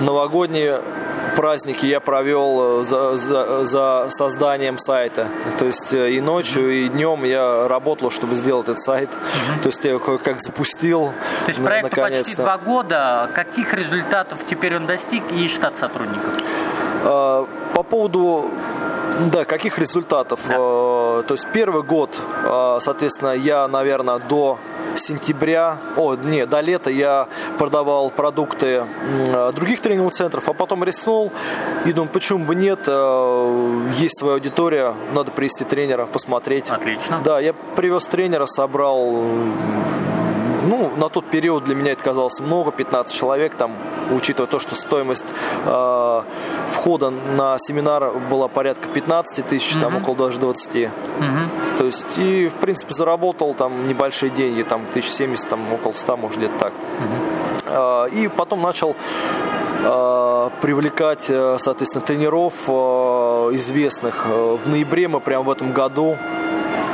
[0.00, 0.80] новогодние
[1.36, 5.28] праздники я провел э, за, за, за созданием сайта.
[5.58, 9.10] То есть э, и ночью, и днем я работал, чтобы сделать этот сайт.
[9.10, 9.62] Угу.
[9.62, 11.12] То есть я как запустил.
[11.44, 13.30] То есть проект почти два года.
[13.34, 16.32] Каких результатов теперь он достиг и штат сотрудников?
[17.02, 18.50] По поводу
[19.32, 20.40] да, каких результатов?
[20.48, 20.54] Да.
[20.54, 22.18] Э, то есть первый год,
[22.80, 24.58] соответственно, я, наверное, до
[24.96, 28.84] сентября, о, не, до лета я продавал продукты
[29.54, 31.32] других тренинговых центров, а потом рискнул
[31.84, 36.70] и думаю, почему бы нет, э, есть своя аудитория, надо привести тренера, посмотреть.
[36.70, 37.20] Отлично.
[37.24, 39.14] Да, я привез тренера, собрал
[40.76, 43.72] ну, на тот период для меня это казалось много, 15 человек, там,
[44.10, 45.24] учитывая то, что стоимость
[45.64, 46.22] э,
[46.68, 49.80] входа на семинар была порядка 15 тысяч, mm-hmm.
[49.80, 50.74] там около даже 20.
[50.74, 50.88] Mm-hmm.
[51.78, 56.38] То есть, и, в принципе, заработал там небольшие деньги, там, 1070, там, около 100, может,
[56.38, 56.72] где-то так.
[56.72, 58.06] Mm-hmm.
[58.06, 58.94] Э, и потом начал
[59.82, 62.72] э, привлекать, э, соответственно, тренеров э,
[63.52, 64.26] известных.
[64.26, 66.16] В ноябре мы прямо в этом году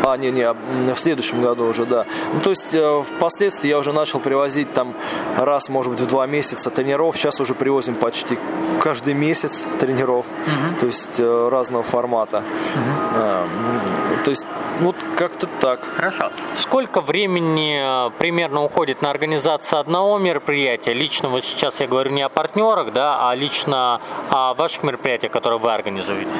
[0.04, 0.52] а, не-не,
[0.94, 2.06] в следующем году уже, да.
[2.34, 4.94] Ну, то есть, э, впоследствии я уже начал привозить там
[5.36, 7.16] раз, может быть, в два месяца тренеров.
[7.16, 8.38] Сейчас уже привозим почти
[8.80, 10.26] каждый месяц тренеров.
[10.26, 10.80] Угу.
[10.80, 12.38] То есть, э, разного формата.
[12.38, 14.24] Угу.
[14.24, 14.44] То есть,
[14.80, 15.80] вот как-то так.
[15.96, 16.30] Хорошо.
[16.56, 20.92] Сколько времени примерно уходит на организацию одного мероприятия?
[20.92, 25.58] Лично вот сейчас я говорю не о партнерах, да, а лично о ваших мероприятиях, которые
[25.58, 26.30] вы организуете.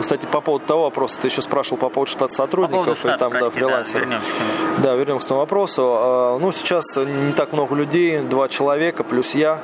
[0.00, 3.18] Кстати, по поводу того вопроса, ты еще спрашивал по поводу штата сотрудников по штата, и
[3.18, 4.08] там, прости, да, фрилансеров.
[4.08, 4.32] Да, вернемся.
[4.78, 5.82] да, вернемся к этому вопросу.
[5.84, 9.60] А, ну, сейчас не так много людей, два человека, плюс я,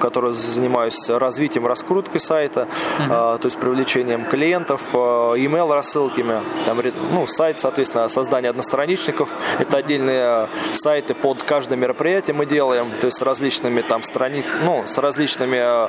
[0.00, 3.08] который занимаюсь развитием, раскруткой сайта, угу.
[3.08, 6.80] то есть привлечением клиентов, email рассылками, там,
[7.12, 13.18] ну, сайт, соответственно, создание одностраничников, это отдельные сайты под каждое мероприятие мы делаем, то есть
[13.18, 15.88] с различными там страниц, ну, с различными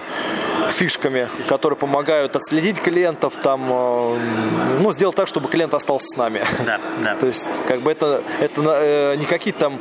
[0.70, 4.19] фишками, которые помогают отследить клиентов, там, э,
[4.79, 6.41] ну, сделать так, чтобы клиент остался с нами.
[6.65, 7.15] Да, да.
[7.19, 9.79] То есть, как бы это, это э, не какие-то там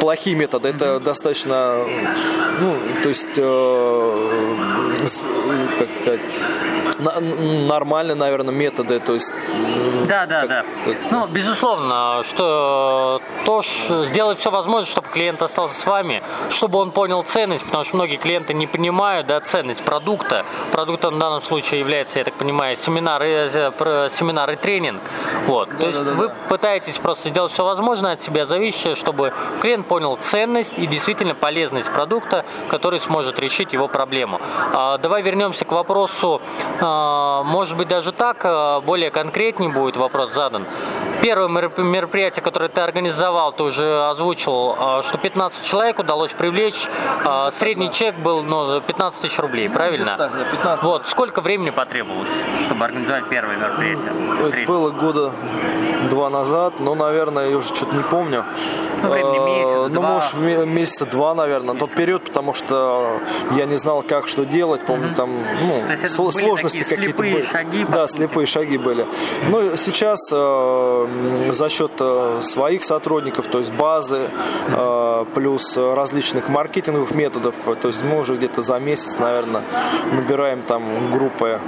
[0.00, 1.00] плохие методы, это mm-hmm.
[1.00, 1.84] достаточно,
[2.60, 4.56] ну, то есть, э,
[5.78, 6.20] как сказать,
[6.98, 9.32] нормальные, наверное, методы, то есть...
[10.06, 10.64] Да, да, да.
[11.10, 13.62] Ну, безусловно, что то,
[14.04, 18.16] сделать все возможное, чтобы клиент остался с вами, чтобы он понял ценность, потому что многие
[18.16, 20.44] клиенты не понимают, да, ценность продукта.
[20.72, 25.02] Продуктом в данном случае является, я так понимаю, семинар и, э, семинар и тренинг.
[25.46, 25.68] Вот.
[25.70, 26.34] Да, то есть да, вы да.
[26.48, 31.90] пытаетесь просто сделать все возможное от себя зависящее, чтобы клиент понял ценность и действительно полезность
[31.90, 34.40] продукта, который сможет решить его проблему.
[34.72, 36.40] А, давай вернемся к вопросу
[36.80, 36.83] а,
[37.44, 40.64] может быть, даже так, а, более конкретнее будет вопрос задан.
[41.22, 46.88] Первое мероприятие, которое ты организовал, ты уже озвучил, а, что 15 человек удалось привлечь.
[47.52, 50.16] Средний чек был ну, 15 тысяч рублей, правильно?
[50.16, 50.84] Так, да, 15.
[50.84, 52.30] Вот, сколько времени потребовалось,
[52.62, 54.12] чтобы организовать первое мероприятие?
[54.48, 55.32] Это было года
[56.10, 58.44] два назад, но, наверное, я уже что-то не помню.
[59.02, 60.14] Ну, времени месяц, Ну, два.
[60.14, 60.34] может,
[60.66, 63.18] месяца два, наверное, тот период, потому что
[63.52, 64.84] я не знал, как что делать.
[64.86, 65.14] Помню, угу.
[65.14, 67.42] там, ну, сложности какие-то были.
[67.42, 69.06] Шаги, да, слепые шаги были.
[69.48, 70.18] Но сейчас
[71.50, 71.92] за счет
[72.40, 74.28] своих сотрудников, то есть базы,
[75.34, 77.54] плюс различных маркетинговых методов.
[77.80, 79.62] То есть мы уже где-то за месяц, наверное,
[80.12, 81.58] набираем там группы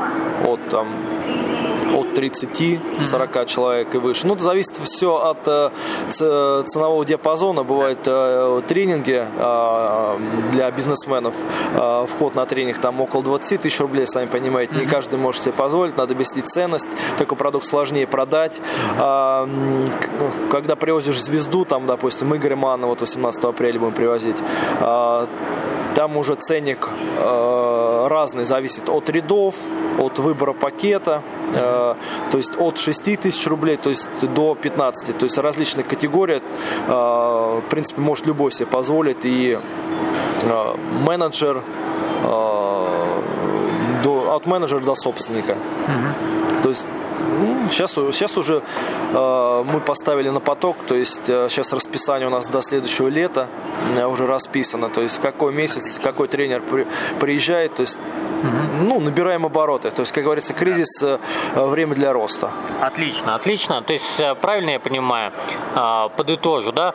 [0.45, 0.89] от там,
[1.95, 4.27] от 30-40 человек и выше.
[4.27, 5.71] Ну, зависит все от э,
[6.11, 7.63] ценового диапазона.
[7.63, 10.19] Бывают э, тренинги э,
[10.53, 11.35] для бизнесменов.
[12.09, 14.77] Вход на тренинг там около 20 тысяч рублей, сами понимаете.
[14.77, 16.89] Не каждый может себе позволить, надо объяснить ценность.
[17.19, 18.61] Такой продукт сложнее продать.
[18.99, 19.49] А,
[20.51, 24.37] когда привозишь звезду, там, допустим, Игорь Манна, вот 18 апреля будем привозить,
[24.81, 25.27] а,
[25.95, 26.89] там уже ценник
[28.09, 29.55] разный, зависит от рядов,
[29.99, 31.23] от выбора пакета,
[31.55, 31.95] э,
[32.31, 35.17] то есть от 6 тысяч рублей то есть до 15.
[35.19, 36.43] То есть различные категории,
[36.89, 39.25] э, в принципе, может любой себе позволить.
[39.25, 39.59] И
[40.43, 40.75] э,
[41.07, 41.63] менеджер,
[44.03, 45.53] до, от менеджера до собственника.
[45.53, 46.63] Угу.
[46.63, 46.87] То есть
[47.71, 48.63] сейчас, сейчас уже
[49.13, 53.49] э, мы поставили на поток, то есть э, сейчас расписание у нас до следующего лета
[53.97, 56.87] э, уже расписано, то есть в какой месяц какой тренер при,
[57.21, 57.99] приезжает, то есть
[58.83, 59.91] ну, набираем обороты.
[59.91, 61.03] То есть, как говорится, кризис
[61.55, 62.51] время для роста.
[62.81, 63.83] Отлично, отлично.
[63.83, 65.33] То есть, правильно я понимаю,
[66.17, 66.93] подытожу, да?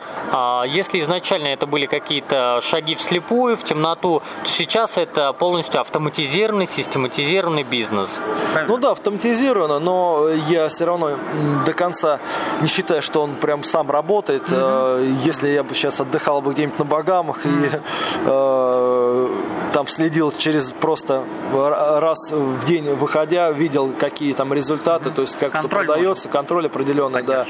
[0.66, 7.64] Если изначально это были какие-то шаги вслепую, в темноту, то сейчас это полностью автоматизированный, систематизированный
[7.64, 8.20] бизнес.
[8.52, 8.74] Правильно?
[8.74, 10.11] Ну да, автоматизировано, но
[10.48, 11.18] я все равно
[11.64, 12.18] до конца
[12.60, 14.42] не считаю, что он прям сам работает.
[14.50, 15.04] Угу.
[15.24, 17.48] Если я бы сейчас отдыхал бы где-нибудь на Багамах угу.
[17.48, 17.70] и
[18.26, 19.28] э,
[19.72, 25.52] там следил через просто раз в день выходя, видел, какие там результаты, то есть как
[25.52, 26.32] контроль что продается, может.
[26.32, 27.44] контроль определенный, да.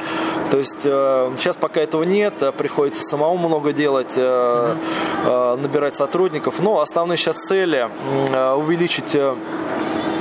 [0.51, 4.77] То есть э, сейчас пока этого нет, э, приходится самому много делать, э,
[5.25, 6.61] э, набирать сотрудников.
[6.61, 7.89] Но основные сейчас цели
[8.33, 9.37] э, увеличить э, Э,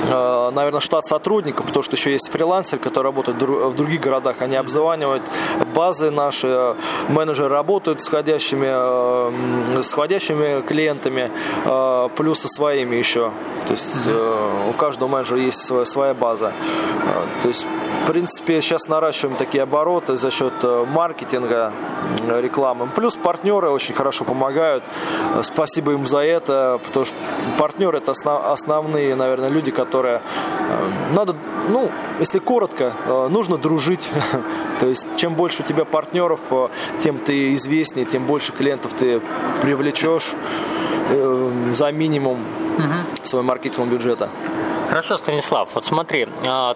[0.08, 5.22] наверное, штат сотрудников, потому что еще есть фрилансеры, которые работают в других городах, они обзванивают
[5.74, 6.74] базы наши,
[7.08, 11.30] менеджеры работают с входящими, э, с входящими клиентами,
[11.64, 13.30] э, плюс со своими еще.
[13.66, 14.08] То есть
[14.68, 16.52] у каждого менеджера есть своя, своя база.
[17.42, 17.64] То есть
[18.02, 20.52] в принципе, сейчас наращиваем такие обороты за счет
[20.88, 21.72] маркетинга,
[22.40, 22.88] рекламы.
[22.88, 24.82] Плюс партнеры очень хорошо помогают.
[25.42, 27.14] Спасибо им за это, потому что
[27.58, 28.12] партнеры это
[28.52, 30.20] основные, наверное, люди, которые э,
[31.14, 31.34] надо,
[31.68, 34.08] ну, если коротко, э, нужно дружить.
[34.80, 36.68] То есть, чем больше у тебя партнеров, э,
[37.00, 39.20] тем ты известнее, тем больше клиентов ты
[39.60, 40.32] привлечешь
[41.72, 42.38] за минимум
[42.78, 43.26] угу.
[43.26, 44.30] своего маркетингового бюджета.
[44.88, 46.28] Хорошо, Станислав, вот смотри,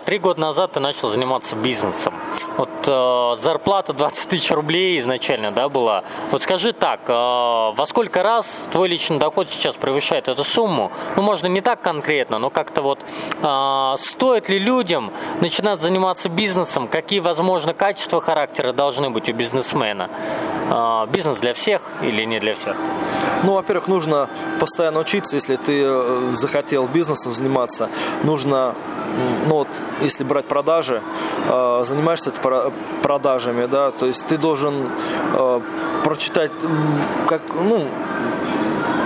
[0.04, 2.14] три года назад ты начал заниматься бизнесом.
[2.56, 6.04] Вот э, зарплата 20 тысяч рублей изначально, да, была.
[6.30, 10.90] Вот скажи так, э, во сколько раз твой личный доход сейчас превышает эту сумму?
[11.16, 12.98] Ну, можно не так конкретно, но как-то вот
[13.42, 16.88] э, стоит ли людям начинать заниматься бизнесом?
[16.88, 20.08] Какие, возможно, качества характера должны быть у бизнесмена?
[20.70, 22.76] Э, бизнес для всех или не для всех?
[23.42, 27.90] Ну, во-первых, нужно постоянно учиться, если ты э, захотел бизнесом заниматься,
[28.24, 28.74] нужно
[29.46, 29.68] ну вот,
[30.02, 31.02] если брать продажи,
[31.48, 32.30] э, занимаешься
[33.02, 34.74] продажами, да, то есть ты должен
[35.34, 35.60] э,
[36.04, 36.52] прочитать,
[37.28, 37.84] как, ну,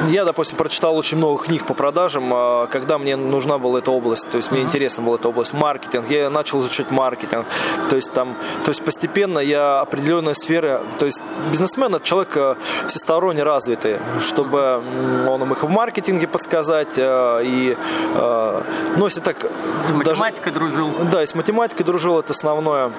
[0.09, 4.31] я, допустим, прочитал очень много книг по продажам, а, когда мне нужна была эта область,
[4.31, 7.47] то есть мне интересна была эта область, маркетинг, я начал изучать маркетинг,
[7.89, 12.55] то есть там, то есть постепенно я определенные сферы, то есть бизнесмен это человек э,
[12.87, 14.83] всесторонне развитый, чтобы
[15.29, 17.77] он им их в маркетинге подсказать э, и,
[18.15, 18.63] э,
[18.97, 19.47] ну, если так...
[19.87, 20.91] С математикой даже, дружил.
[21.11, 22.91] Да, и с математикой дружил, это основное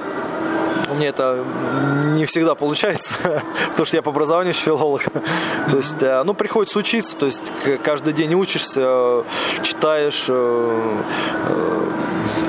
[0.92, 1.44] у меня это
[2.06, 3.14] не всегда получается,
[3.70, 5.04] потому что я по образованию филолог.
[5.70, 7.52] То есть, э, ну, приходится учиться, то есть
[7.84, 9.24] каждый день учишься,
[9.64, 11.02] читаешь, э,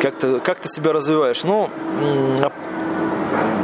[0.00, 1.44] э, как себя развиваешь.
[1.44, 1.70] Ну,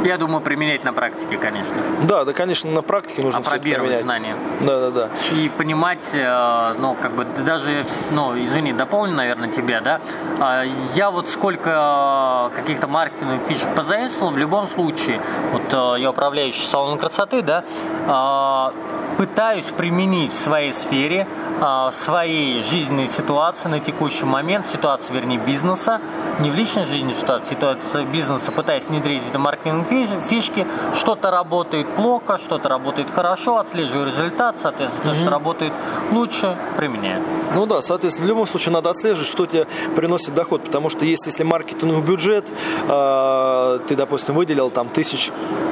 [0.03, 1.75] я думаю, применять на практике, конечно.
[2.03, 4.35] Да, да, конечно, на практике нужно Апробировать знания.
[4.61, 5.09] Да, да, да.
[5.35, 10.01] И понимать, э, ну, как бы, даже, ну, извини, дополню, наверное, тебя, да.
[10.39, 15.19] А, я вот сколько каких-то маркетинговых фишек позаимствовал, в любом случае,
[15.51, 17.63] вот э, я управляющий салоном красоты, да,
[18.07, 18.73] а,
[19.19, 21.27] пытаюсь применить в своей сфере,
[21.59, 25.99] а, в своей жизненной ситуации на текущий момент, в ситуации, вернее, бизнеса,
[26.39, 29.89] не в личной жизни ситуации, ситуации бизнеса, пытаясь внедрить эти маркетинг
[30.25, 35.13] фишки, что-то работает плохо, что-то работает хорошо, отслеживаю результат, соответственно, mm-hmm.
[35.15, 35.73] то, что работает
[36.11, 37.21] лучше, применяю.
[37.53, 41.25] Ну да, соответственно, в любом случае надо отслеживать, что тебе приносит доход, потому что есть,
[41.25, 42.45] если маркетинговый бюджет,
[42.87, 45.31] а, ты, допустим, выделил там тысяч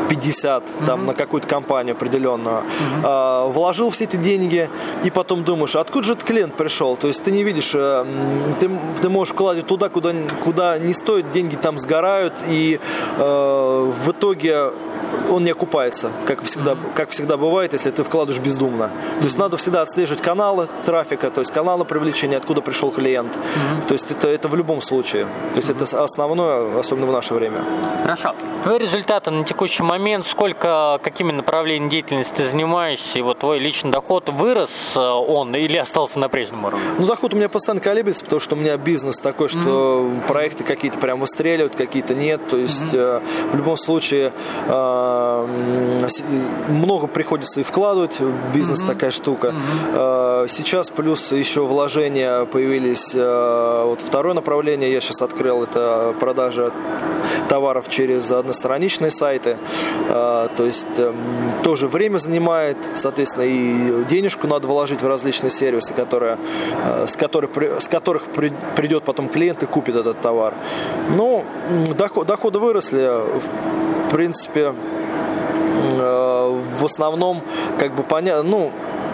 [0.10, 0.86] 50 mm-hmm.
[0.86, 3.52] там, на какую-то компанию определенную, mm-hmm.
[3.52, 4.70] вложил все эти деньги,
[5.04, 6.96] и потом думаешь, откуда же этот клиент пришел?
[6.96, 8.06] То есть ты не видишь, э,
[8.60, 8.70] ты,
[9.02, 10.14] ты можешь вкладывать туда, куда,
[10.44, 12.80] куда не стоит, деньги там сгорают, и
[13.18, 14.72] э, в итоге
[15.30, 16.94] он не окупается, как всегда, mm-hmm.
[16.96, 18.90] как всегда бывает, если ты вкладываешь бездумно.
[19.20, 23.36] То есть надо всегда отслеживать каналы трафика, то есть каналы привлечения, откуда пришел клиент.
[23.36, 23.88] Mm-hmm.
[23.88, 25.26] То есть это, это в любом случае.
[25.54, 25.84] То есть mm-hmm.
[25.84, 27.64] это основное, особенно в наше время.
[28.04, 28.34] Хорошо.
[28.64, 33.92] Твои результаты на текущий момент, сколько, какими направлениями деятельности ты занимаешься, и вот твой личный
[33.92, 36.86] доход вырос э, он или остался на прежнем уровне?
[37.00, 40.28] Ну, доход у меня постоянно колеблется, потому что у меня бизнес такой, что mm-hmm.
[40.28, 42.42] проекты какие-то прям выстреливают, какие-то нет.
[42.50, 43.52] То есть mm-hmm.
[43.52, 44.32] в любом случае
[44.68, 46.08] э,
[46.70, 48.20] много приходится и вкладывать,
[48.54, 48.88] бизнес mm-hmm.
[48.88, 49.54] такая штука.
[49.94, 50.48] Mm-hmm.
[50.50, 56.72] Сейчас плюс еще вложения появились, вот второе направление я сейчас открыл, это продажа
[57.50, 59.58] товаров через одностраничные сайты.
[60.08, 61.16] То есть эм,
[61.64, 66.38] тоже время занимает, соответственно, и денежку надо вложить в различные сервисы, которые,
[67.06, 68.24] с, которых, с которых
[68.76, 70.54] придет потом клиент и купит этот товар.
[71.16, 71.44] Ну,
[71.98, 73.10] доходы выросли,
[74.08, 74.74] в принципе,
[76.00, 77.42] э, в основном,
[77.80, 78.72] как бы понятно, ну,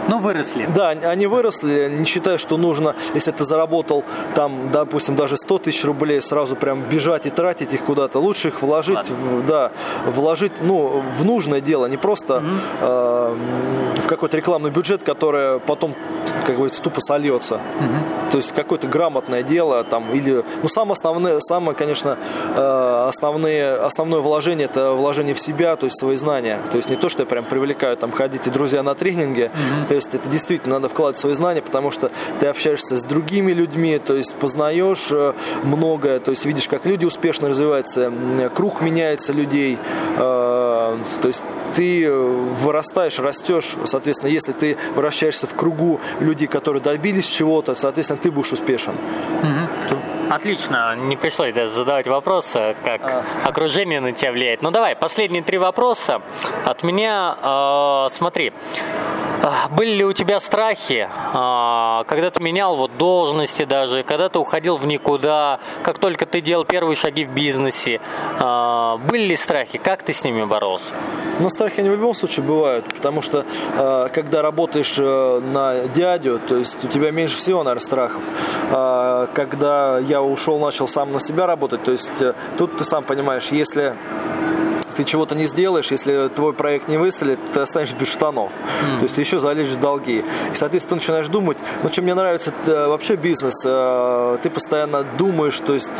[0.07, 0.67] ну, выросли.
[0.75, 4.03] Да, они выросли, не считая, что нужно, если ты заработал
[4.35, 8.19] там, допустим, даже 100 тысяч рублей, сразу прям бежать и тратить их куда-то.
[8.19, 9.71] Лучше их вложить, в, да,
[10.05, 12.45] вложить, ну, в нужное дело, не просто угу.
[12.81, 13.35] э,
[14.03, 15.95] в какой-то рекламный бюджет, который потом,
[16.45, 17.55] как говорится, тупо сольется.
[17.55, 18.31] Угу.
[18.31, 22.17] То есть какое-то грамотное дело там, или, ну, самое основное, самое, конечно,
[22.55, 26.59] э, основные, основное вложение, это вложение в себя, то есть свои знания.
[26.71, 29.97] То есть не то, что я прям привлекаю, там, ходите, друзья, на тренинге, угу то
[29.97, 34.15] есть это действительно надо вкладывать свои знания, потому что ты общаешься с другими людьми, то
[34.15, 35.33] есть познаешь э,
[35.63, 38.11] многое, то есть видишь, как люди успешно развиваются,
[38.55, 39.77] круг меняется людей,
[40.17, 41.43] э, то есть
[41.75, 48.31] ты вырастаешь, растешь, соответственно, если ты вращаешься в кругу людей, которые добились чего-то, соответственно, ты
[48.31, 48.93] будешь успешен.
[48.93, 49.62] Угу.
[50.35, 53.23] Отлично, не пришлось даже задавать вопросы, как а.
[53.43, 54.63] окружение на тебя влияет.
[54.63, 56.21] Ну давай, последние три вопроса
[56.65, 57.37] от меня.
[57.41, 58.51] Э, смотри,
[59.71, 64.77] были ли у тебя страхи, а, когда ты менял вот должности даже, когда ты уходил
[64.77, 67.99] в никуда, как только ты делал первые шаги в бизнесе?
[68.39, 69.77] А, были ли страхи?
[69.77, 70.93] Как ты с ними боролся?
[71.39, 73.43] Ну, страхи они в любом случае бывают, потому что
[73.75, 78.23] а, когда работаешь э, на дядю, то есть у тебя меньше всего, наверное, страхов.
[79.33, 83.49] Когда я ушел, начал сам на себя работать, то есть э, тут ты сам понимаешь,
[83.49, 83.93] если
[84.95, 88.51] ты чего-то не сделаешь, если твой проект не выстрелит, ты останешься без штанов.
[88.53, 88.97] Mm.
[88.97, 90.23] То есть ты еще залезешь в долги.
[90.51, 95.03] И, соответственно, ты начинаешь думать, ну, чем мне нравится это вообще бизнес, э, ты постоянно
[95.03, 95.91] думаешь, то есть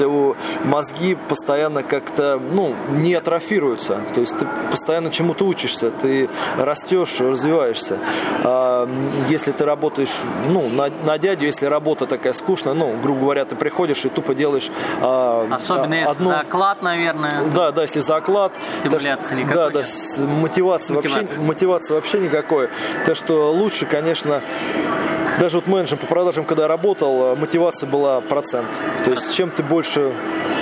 [0.63, 3.99] мозги постоянно как-то, ну, не атрофируются.
[4.13, 7.97] То есть ты постоянно чему-то учишься, ты растешь, развиваешься.
[8.43, 8.89] А,
[9.29, 10.13] если ты работаешь,
[10.49, 14.35] ну, на, на дядю, если работа такая скучная, ну, грубо говоря, ты приходишь и тупо
[14.35, 14.69] делаешь...
[15.01, 16.29] А, Особенно если одну...
[16.29, 17.43] заклад, наверное.
[17.55, 18.51] Да, да, если заклад,
[18.89, 19.87] стимуляции никакой Да, нет.
[20.17, 21.21] да, мотивации, мотивации.
[21.21, 22.69] Вообще, мотивации вообще никакой.
[23.05, 24.41] Так что лучше, конечно,
[25.39, 28.69] даже вот менеджером по продажам, когда я работал, мотивация была процент.
[29.05, 30.11] То есть чем ты больше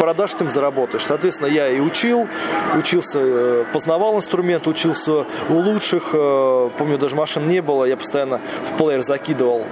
[0.01, 1.05] продаж, тем заработаешь.
[1.05, 2.27] Соответственно, я и учил,
[2.75, 6.09] учился, э, познавал инструмент, учился у лучших.
[6.13, 9.65] Э, помню, даже машин не было, я постоянно в плеер закидывал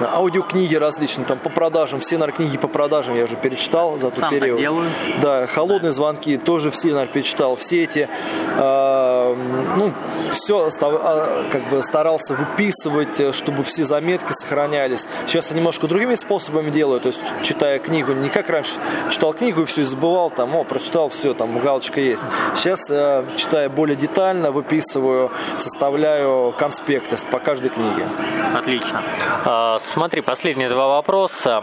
[0.00, 4.18] аудиокниги различные, там по продажам, все, наверное, книги по продажам я уже перечитал за тот
[4.18, 4.58] Сам период.
[4.58, 4.86] Делаю.
[5.22, 7.56] Да, холодные звонки тоже все, наверное, перечитал.
[7.56, 8.08] Все эти,
[8.56, 9.34] э,
[9.76, 9.92] ну,
[10.32, 15.08] все а, как бы старался выписывать, э, чтобы все заметки сохранялись.
[15.26, 18.72] Сейчас я немножко другими способами делаю, то есть читая книгу, не как раньше,
[19.10, 22.24] читал книгу и все, и забывал, там, о, прочитал, все, там, галочка есть.
[22.54, 28.06] Сейчас, э, читая более детально, выписываю, составляю конспекты по каждой книге.
[28.54, 29.02] Отлично.
[29.44, 31.62] А, смотри, последние два вопроса.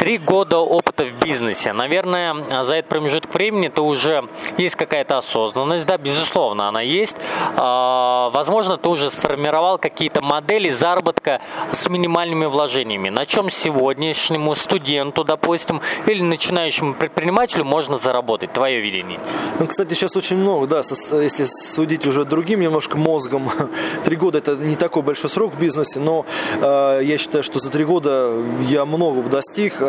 [0.00, 1.72] А, три года опыта в бизнесе.
[1.72, 4.24] Наверное, за этот промежуток времени ты уже
[4.56, 7.16] есть какая-то осознанность, да, безусловно, она есть.
[7.56, 11.40] А, возможно, ты уже сформировал какие-то модели заработка
[11.72, 13.10] с минимальными вложениями.
[13.10, 18.52] На чем сегодняшнему студенту, допустим, или начинающему предпринимателю можно заработать?
[18.52, 19.20] Твое видение.
[19.58, 20.82] Ну, кстати, сейчас очень много, да,
[21.20, 23.50] если судить уже другим немножко мозгом,
[24.04, 26.24] три года это не такой большой срок в бизнесе, но
[26.60, 28.32] э, я считаю, что за три года
[28.62, 29.80] я многого достиг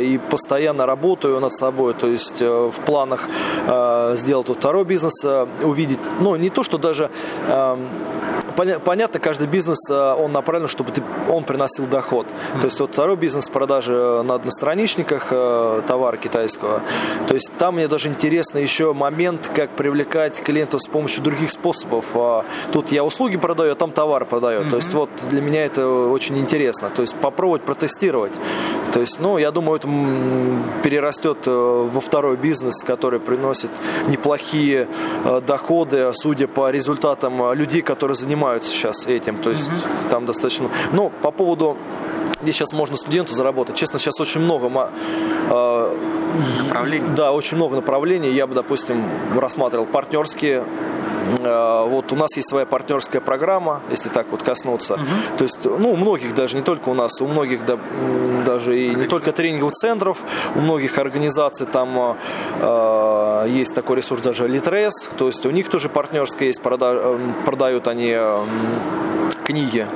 [0.00, 3.28] и постоянно работаю над собой, то есть э, в планах
[3.66, 7.10] э, сделать второй бизнес, э, увидеть, ну, не то, что даже
[7.48, 7.76] э,
[8.84, 12.26] понятно, каждый бизнес, он направлен, чтобы ты, он приносил доход.
[12.60, 15.28] То есть вот второй бизнес продажи на одностраничниках
[15.86, 16.80] товара китайского.
[17.26, 22.04] То есть там мне даже интересно еще момент, как привлекать клиентов с помощью других способов.
[22.14, 24.62] А тут я услуги продаю, а там товар продаю.
[24.62, 24.70] Mm-hmm.
[24.70, 26.90] То есть вот для меня это очень интересно.
[26.94, 28.32] То есть попробовать протестировать.
[28.92, 29.88] То есть, ну, я думаю, это
[30.82, 31.50] перерастет э,
[31.92, 33.70] во второй бизнес, который приносит
[34.06, 34.88] неплохие
[35.24, 39.36] э, доходы, судя по результатам э, людей, которые занимаются сейчас этим.
[39.38, 40.10] То есть mm-hmm.
[40.10, 40.68] там достаточно...
[40.92, 41.76] Ну, по поводу
[42.40, 43.74] где сейчас можно студенту заработать.
[43.76, 44.90] Честно, сейчас очень много
[45.50, 45.96] э,
[46.68, 47.06] направлений.
[47.16, 48.30] Да, очень много направлений.
[48.30, 49.02] Я бы, допустим,
[49.36, 50.64] рассматривал партнерские
[51.40, 54.94] вот у нас есть своя партнерская программа, если так вот коснуться.
[54.94, 55.38] Угу.
[55.38, 57.78] То есть, ну, у многих даже, не только у нас, у многих да,
[58.46, 60.18] даже и не только тренинговых центров,
[60.54, 62.16] у многих организаций там
[62.60, 67.88] э, есть такой ресурс даже Litres, то есть у них тоже партнерская есть, прода, продают
[67.88, 68.44] они э,
[69.48, 69.86] книги.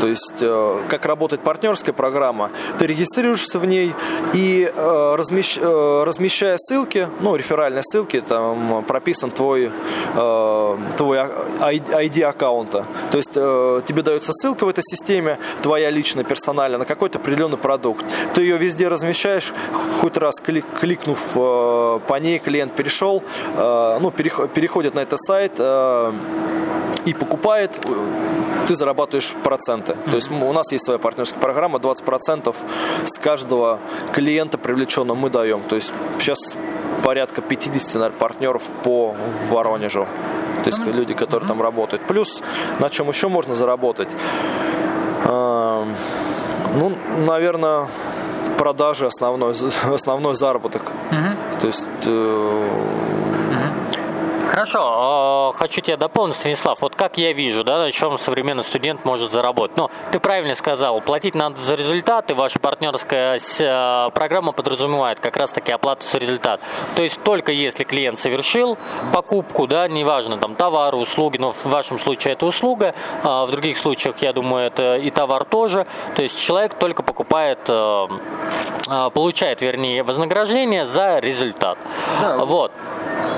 [0.00, 3.94] То есть, э, как работает партнерская программа, ты регистрируешься в ней
[4.32, 9.70] и э, размещ, э, размещая ссылки, ну, реферальные ссылки, там прописан твой,
[10.96, 12.84] твой ID аккаунта.
[13.10, 18.04] То есть, тебе дается ссылка в этой системе, твоя личная, персональная, на какой-то определенный продукт.
[18.34, 19.52] Ты ее везде размещаешь,
[20.00, 23.22] хоть раз клик, кликнув по ней, клиент перешел,
[23.56, 25.60] ну, переходит на этот сайт
[27.06, 27.70] и покупает
[28.66, 29.92] ты зарабатываешь проценты.
[29.92, 30.10] Mm-hmm.
[30.10, 32.54] То есть у нас есть своя партнерская программа, 20%
[33.04, 33.78] с каждого
[34.12, 35.62] клиента привлеченного мы даем.
[35.62, 36.38] То есть сейчас
[37.02, 39.14] порядка 50 наверное, партнеров по
[39.50, 40.06] Воронежу.
[40.64, 41.48] То есть люди, которые mm-hmm.
[41.48, 42.02] там работают.
[42.06, 42.42] Плюс
[42.80, 44.08] на чем еще можно заработать?
[46.76, 46.92] Ну,
[47.26, 47.86] наверное,
[48.58, 49.54] продажи основной,
[49.94, 50.82] основной заработок.
[51.10, 51.60] Mm-hmm.
[51.60, 52.68] То есть э,
[54.56, 56.80] Хорошо, а, хочу тебя дополнить, Станислав.
[56.80, 59.76] Вот как я вижу, да, на чем современный студент может заработать.
[59.76, 65.36] Ну, ты правильно сказал, платить надо за результат, и ваша партнерская а, программа подразумевает как
[65.36, 66.62] раз-таки оплату за результат.
[66.94, 68.78] То есть только если клиент совершил
[69.12, 73.76] покупку, да, неважно, там, товар, услуги, но в вашем случае это услуга, а в других
[73.76, 75.86] случаях, я думаю, это и товар тоже.
[76.14, 77.58] То есть человек только покупает,
[79.12, 81.76] получает, вернее, вознаграждение за результат.
[82.22, 82.38] Да.
[82.46, 82.72] Вот.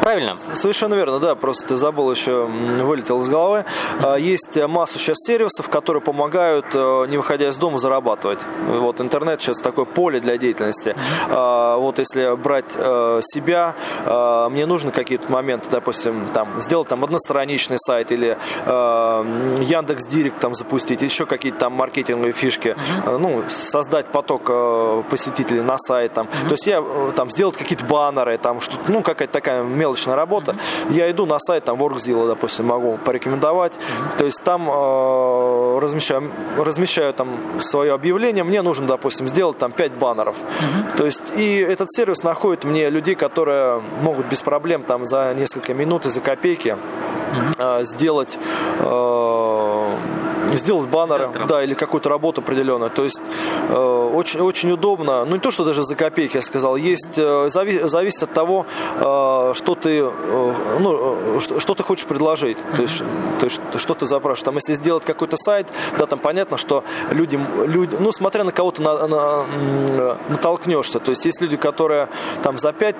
[0.01, 0.37] Правильно?
[0.55, 1.35] Совершенно верно, да.
[1.35, 3.65] Просто ты забыл еще, вылетел из головы.
[4.03, 8.41] А, есть масса сейчас сервисов, которые помогают, э, не выходя из дома, зарабатывать.
[8.69, 10.95] Вот интернет сейчас такое поле для деятельности.
[11.31, 13.75] А, вот если брать э, себя,
[14.51, 21.03] мне нужны какие-то моменты, допустим, там, сделать там одностраничный сайт или Яндекс Директ там запустить,
[21.03, 26.27] еще какие-то там маркетинговые фишки, ну, создать поток э, посетителей на сайт там.
[26.27, 26.83] То есть я
[27.17, 30.57] там сделать какие-то баннеры, там, что ну, какая-то такая мелочная работа.
[30.99, 33.75] Я иду на сайт, там, Workzilla, допустим, могу порекомендовать.
[33.75, 34.19] Mm-hmm.
[34.19, 37.29] То есть там э, размещаю, размещаю там
[37.61, 38.43] свое объявление.
[38.43, 40.35] Мне нужно, допустим, сделать там 5 баннеров.
[40.37, 40.97] Mm-hmm.
[40.97, 45.73] То есть и этот сервис находит мне людей, которые могут без проблем там за несколько
[45.73, 47.81] минут и за копейки mm-hmm.
[47.81, 48.37] э, сделать
[48.81, 49.68] э,
[50.53, 52.91] сделать баннеры, да, или какую-то работу определенную.
[52.91, 53.21] То есть
[53.69, 55.25] э, очень, очень удобно.
[55.25, 56.77] Ну не то, что даже за копейки я сказал.
[56.77, 58.67] Есть э, зави, зависит от того,
[59.01, 60.11] э, что ты, э,
[60.81, 62.59] ну, э, что, что ты хочешь предложить.
[62.77, 62.99] То есть,
[63.41, 64.43] то есть что ты запрашиваешь.
[64.43, 65.69] Там, если сделать какой-то сайт,
[65.99, 70.99] да, там понятно, что людям, люди, ну смотря на кого ты на, на, натолкнешься.
[70.99, 72.09] То есть есть люди, которые
[72.43, 72.97] там за 5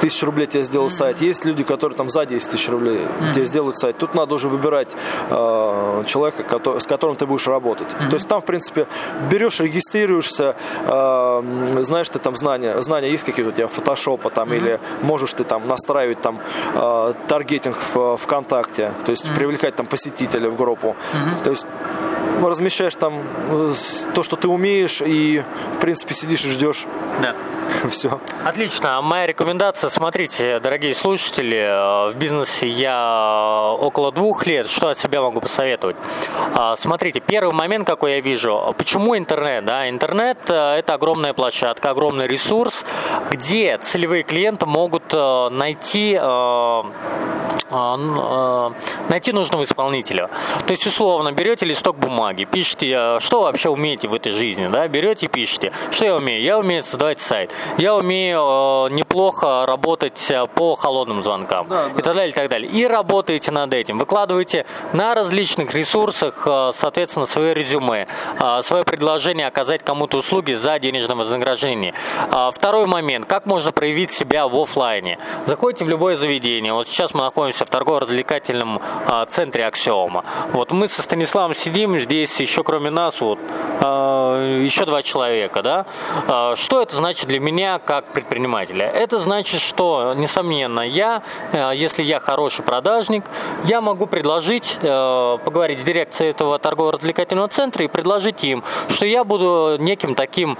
[0.00, 0.90] тысяч рублей тебе сделал mm-hmm.
[0.90, 1.22] сайт.
[1.22, 3.34] Есть люди, которые там за 10 тысяч рублей mm-hmm.
[3.34, 3.96] тебе сделают сайт.
[3.98, 4.88] Тут надо уже выбирать
[5.30, 7.88] э, человека, который, с которым ты будешь работать.
[7.88, 8.10] Mm-hmm.
[8.10, 8.86] То есть там, в принципе,
[9.30, 10.54] берешь, регистрируешься,
[10.86, 14.56] э, знаешь ты там знания, знания есть какие-то у тебя фотошопа там, mm-hmm.
[14.56, 16.40] или можешь ты там настраивать там
[16.74, 19.34] э, таргетинг в ВКонтакте, то есть mm-hmm.
[19.34, 20.88] привлекать там посетителей в группу.
[20.88, 21.44] Mm-hmm.
[21.44, 21.66] То есть
[22.48, 23.14] размещаешь там
[23.50, 23.72] э,
[24.14, 25.42] то, что ты умеешь, и,
[25.76, 26.86] в принципе, сидишь и ждешь.
[27.20, 27.34] Да.
[27.90, 28.20] Все.
[28.44, 29.00] Отлично.
[29.02, 35.22] Моя рекомендация, смотрите, дорогие слушатели, э, в бизнесе я около двух лет, что от себя
[35.22, 35.96] могу посоветовать?
[36.54, 39.64] А, смотрите, первый момент, какой я вижу, почему интернет?
[39.64, 39.88] Да?
[39.88, 42.84] Интернет– это огромная площадка, огромный ресурс,
[43.30, 46.18] где целевые клиенты могут э, найти
[49.08, 50.28] найти нужного исполнителя.
[50.66, 55.26] То есть, условно, берете листок бумаги, пишите, что вообще умеете в этой жизни, да, берете
[55.26, 56.42] и пишите, что я умею.
[56.42, 62.00] Я умею создавать сайт, я умею неплохо работать по холодным звонкам да, да.
[62.00, 62.70] и так далее, и так далее.
[62.70, 68.06] И работаете над этим, выкладываете на различных ресурсах, соответственно, свое резюме,
[68.62, 71.94] свое предложение оказать кому-то услуги за денежное вознаграждение.
[72.52, 75.18] Второй момент, как можно проявить себя в офлайне.
[75.44, 76.72] Заходите в любое заведение.
[76.72, 80.24] Вот сейчас мы находимся находимся в торгово-развлекательном а, центре Аксиома.
[80.52, 83.40] Вот мы со Станиславом сидим, здесь еще кроме нас вот
[83.80, 85.86] а, еще два человека, да.
[86.28, 88.86] А, что это значит для меня как предпринимателя?
[88.86, 91.22] Это значит, что, несомненно, я,
[91.74, 93.24] если я хороший продажник,
[93.64, 99.76] я могу предложить, поговорить с дирекцией этого торгово-развлекательного центра и предложить им, что я буду
[99.80, 100.56] неким таким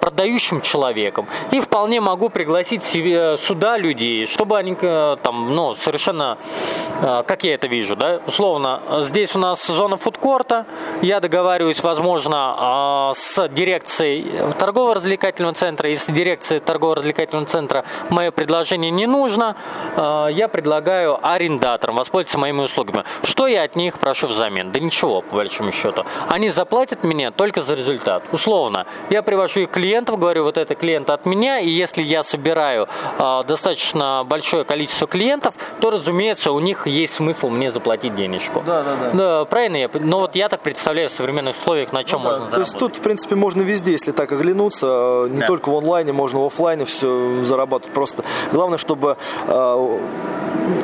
[0.00, 7.22] продающим человеком и вполне могу пригласить себе сюда людей, чтобы они там, ну, совершенно, э,
[7.26, 10.66] как я это вижу, да, условно, здесь у нас зона фудкорта,
[11.02, 14.26] я договариваюсь, возможно, э, с дирекцией
[14.58, 19.56] торгово-развлекательного центра, если дирекции торгово-развлекательного центра мое предложение не нужно,
[19.96, 23.04] э, я предлагаю арендаторам воспользоваться моими услугами.
[23.22, 24.72] Что я от них прошу взамен?
[24.72, 26.04] Да ничего, по большому счету.
[26.28, 28.22] Они заплатят мне только за результат.
[28.32, 32.88] Условно, я привожу их клиентов, говорю, вот это клиент от меня, и если я собираю
[33.18, 36.07] достаточно большое количество клиентов, то, разумеется,
[36.52, 38.62] у них есть смысл мне заплатить денежку.
[38.64, 39.10] Да, да, да.
[39.12, 39.90] Да, правильно я.
[39.92, 42.50] Но вот я так представляю в современных условиях, на чем ну, можно да.
[42.50, 42.72] заработать.
[42.72, 45.26] То есть тут, в принципе, можно везде, если так оглянуться.
[45.30, 45.46] Не да.
[45.46, 47.94] только в онлайне, можно в офлайне все зарабатывать.
[47.94, 49.98] Просто главное, чтобы э,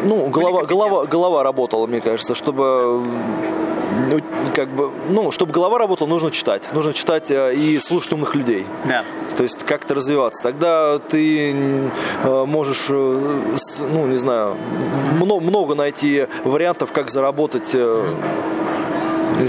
[0.04, 3.02] ну, голова, голова, голова работала, мне кажется, чтобы
[4.14, 6.72] ну, как бы, ну, чтобы голова работала, нужно читать.
[6.72, 8.66] Нужно читать э, и слушать умных людей.
[8.84, 9.04] Да.
[9.36, 10.42] То есть как-то развиваться.
[10.42, 13.42] Тогда ты э, можешь, э,
[13.92, 14.56] ну, не знаю,
[15.20, 17.74] много, много найти вариантов, как заработать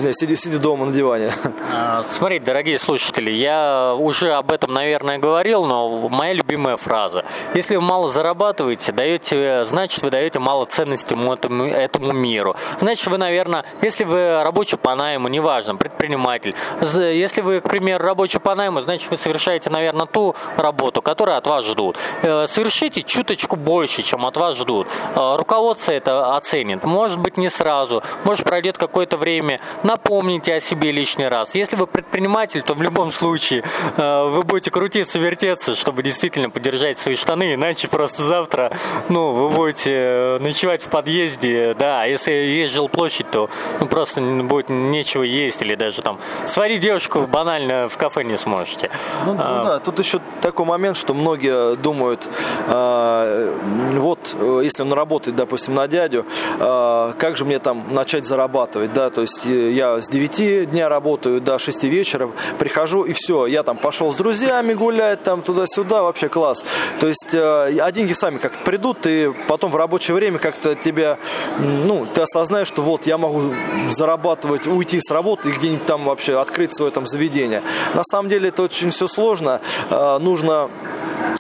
[0.06, 1.32] знаю, сиди, сиди дома на диване.
[1.78, 7.26] А, смотрите, дорогие слушатели, я уже об этом, наверное, говорил, но моя любимая фраза.
[7.54, 12.56] Если вы мало зарабатываете, даете, значит, вы даете мало ценности этому, этому миру.
[12.80, 18.40] Значит, вы, наверное, если вы рабочий по найму, неважно, предприниматель, если вы, к примеру, рабочий
[18.40, 21.98] по найму, значит, вы совершаете, наверное, ту работу, которую от вас ждут.
[22.22, 24.88] Э, совершите чуточку больше, чем от вас ждут.
[25.16, 26.84] Э, руководство это оценит.
[26.84, 31.56] Может быть, не сразу, может, пройдет какое-то время, напомните о себе лишний раз.
[31.56, 33.64] Если вы предприниматель, то в любом случае
[33.98, 38.72] э, вы будете крутиться, вертеться, чтобы действительно поддержать свои штаны, иначе просто завтра,
[39.10, 43.50] ну, вы будете э, ночевать в подъезде, да, а если есть жилплощадь, то
[43.80, 48.90] ну, просто будет нечего есть или даже там сварить девушку банально в кафе не сможете.
[49.26, 52.30] Ну, ну а, да, тут еще такой момент, что многие думают,
[52.68, 53.54] э,
[53.94, 56.26] вот, если он работает, допустим, на дядю,
[56.60, 61.42] э, как же мне там начать зарабатывать, да, то есть я с 9 дня работаю
[61.42, 62.30] до 6 вечера,
[62.60, 66.64] прихожу и все, я там пошел с друзьями гулять, там туда-сюда, вообще класс.
[67.00, 71.18] То есть, э, а деньги сами как-то придут, и потом в рабочее время как-то тебя,
[71.60, 73.54] ну, ты осознаешь, что вот я могу
[73.90, 77.62] зарабатывать, уйти с работы и где-нибудь там вообще открыть свое там заведение.
[77.94, 80.70] На самом деле это очень все сложно, э, нужно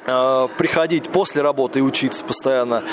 [0.05, 2.83] э, приходить после работы и учиться постоянно,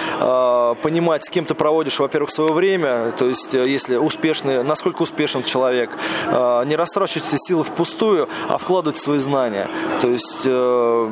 [0.83, 5.43] понимать, с кем ты проводишь, во-первых, свое время, то есть если успешный, насколько успешный успешен
[5.43, 5.91] человек.
[6.27, 9.69] Э, не растрачивать все силы впустую, а вкладывать свои знания.
[10.01, 11.11] То есть э,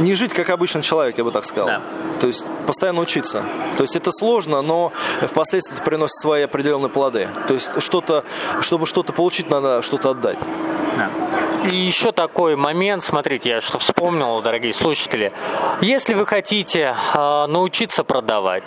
[0.00, 1.66] не жить как обычный человек, я бы так сказал.
[1.66, 1.82] Да.
[2.20, 3.42] То есть постоянно учиться.
[3.76, 4.92] То есть это сложно, но
[5.22, 7.28] впоследствии это приносит свои определенные плоды.
[7.46, 8.24] То есть что-то,
[8.60, 10.38] чтобы что-то получить, надо что-то отдать.
[10.96, 11.08] Да.
[11.70, 15.32] И еще такой момент, смотрите, я что вспомнил, дорогие слушатели.
[15.82, 18.62] Если вы хотите э, научиться продавать,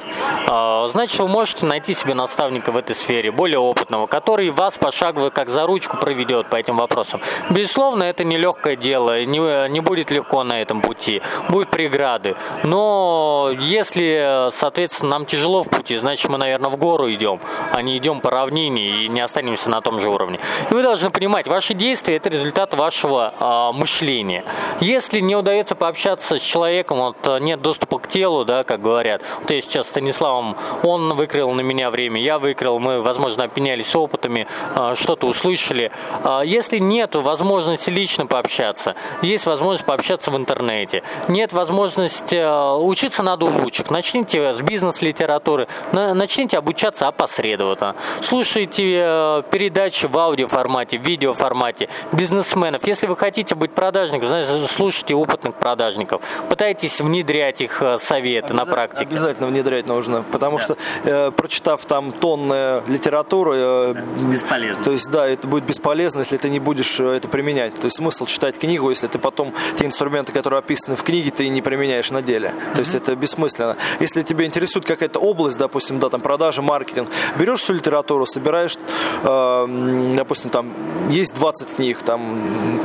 [0.47, 5.31] э, значит, вы можете найти себе наставника в этой сфере, более опытного, который вас пошагово
[5.31, 7.21] как за ручку проведет по этим вопросам.
[7.49, 12.35] Безусловно, это не легкое дело, не, не будет легко на этом пути, будут преграды.
[12.63, 17.39] Но если, соответственно, нам тяжело в пути, значит, мы, наверное, в гору идем,
[17.71, 20.39] а не идем по равнине и не останемся на том же уровне.
[20.69, 22.90] И вы должны понимать, ваши действия– это результат вашего
[23.39, 24.43] а, мышления.
[24.79, 29.21] Если не удается пообщаться с человеком, вот а, нет доступа к телу, да, как говорят.
[29.39, 33.95] Вот я сейчас с Станиславом, он выкрыл на меня время, я выкрыл, мы, возможно, обменялись
[33.95, 35.91] опытами, а, что-то услышали.
[36.23, 43.23] А, если нет возможности лично пообщаться, есть возможность пообщаться в интернете, нет возможности а, учиться
[43.23, 47.95] надо у начните с бизнес-литературы, начните обучаться опосредованно.
[48.21, 52.87] Слушайте а, передачи в аудиоформате, в видеоформате, бизнесмен бизнесменов.
[52.87, 56.21] Если вы хотите быть продажником, значит, слушайте опытных продажников.
[56.49, 59.05] Пытайтесь внедрять их э, советы на практике.
[59.05, 60.63] Обязательно внедрять нужно, потому да.
[60.63, 63.53] что, э, прочитав там тонны литературы...
[63.55, 63.93] Э,
[64.31, 64.83] бесполезно.
[64.83, 67.75] То есть, да, это будет бесполезно, если ты не будешь э, это применять.
[67.75, 71.49] То есть, смысл читать книгу, если ты потом те инструменты, которые описаны в книге, ты
[71.49, 72.53] не применяешь на деле.
[72.73, 73.77] То есть, это бессмысленно.
[73.99, 78.77] Если тебя интересует какая-то область, допустим, да, там продажи, маркетинг, берешь всю литературу, собираешь,
[79.23, 80.73] э, допустим, там
[81.09, 82.21] есть 20 книг, там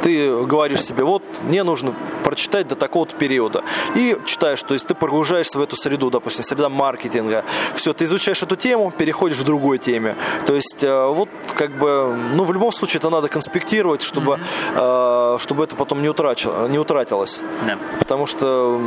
[0.02, 3.62] ты говоришь себе, вот мне нужно прочитать до такого-то периода.
[3.94, 7.44] И читаешь, то есть ты погружаешься в эту среду, допустим, среда маркетинга.
[7.74, 10.16] Все, ты изучаешь эту тему, переходишь к другой теме.
[10.46, 14.38] То есть э, вот как бы, ну в любом случае это надо конспектировать, чтобы,
[14.74, 15.38] mm-hmm.
[15.38, 17.40] чтобы это потом не, утрачило, не утратилось.
[17.66, 17.78] Yeah.
[17.98, 18.80] Потому что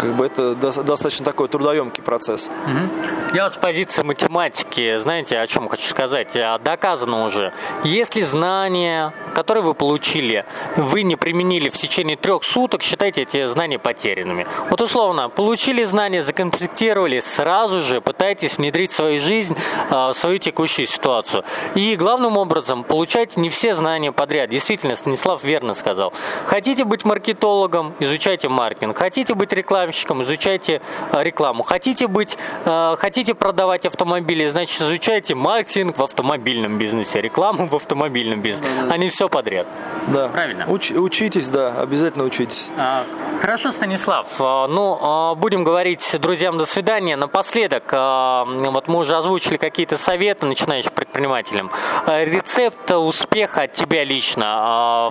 [0.00, 2.50] как бы это достаточно такой трудоемкий процесс.
[2.66, 3.34] Угу.
[3.34, 6.36] Я вот с позиции математики, знаете, о чем хочу сказать?
[6.36, 7.52] А, доказано уже.
[7.84, 10.44] Если знания, которые вы получили,
[10.76, 14.46] вы не применили в течение трех суток, считайте эти знания потерянными.
[14.68, 19.56] Вот условно, получили знания, законспектировали, сразу же пытайтесь внедрить в свою жизнь,
[19.88, 21.42] а, в свою текущую ситуацию.
[21.74, 24.50] И главным образом, получайте не все знания подряд.
[24.50, 26.12] Действительно, Станислав верно сказал.
[26.44, 28.94] Хотите быть маркетологом, изучайте маркетинг.
[28.94, 30.82] Хотите быть рекламщиком, изучайте
[31.12, 31.62] а, рекламу.
[31.62, 38.70] Хотите быть, хотите продавать автомобили, значит, изучайте маркетинг в автомобильном бизнесе, рекламу в автомобильном бизнесе,
[38.90, 39.66] а не все подряд.
[40.08, 40.28] Да.
[40.28, 40.64] Правильно?
[40.68, 42.70] Уч, учитесь, да, обязательно учитесь.
[42.78, 43.04] А,
[43.40, 44.26] хорошо, Станислав.
[44.38, 47.16] А, ну, а, будем говорить друзьям до свидания.
[47.16, 51.70] Напоследок, а, вот мы уже озвучили какие-то советы начинающим предпринимателям.
[52.06, 55.10] Рецепт успеха от тебя лично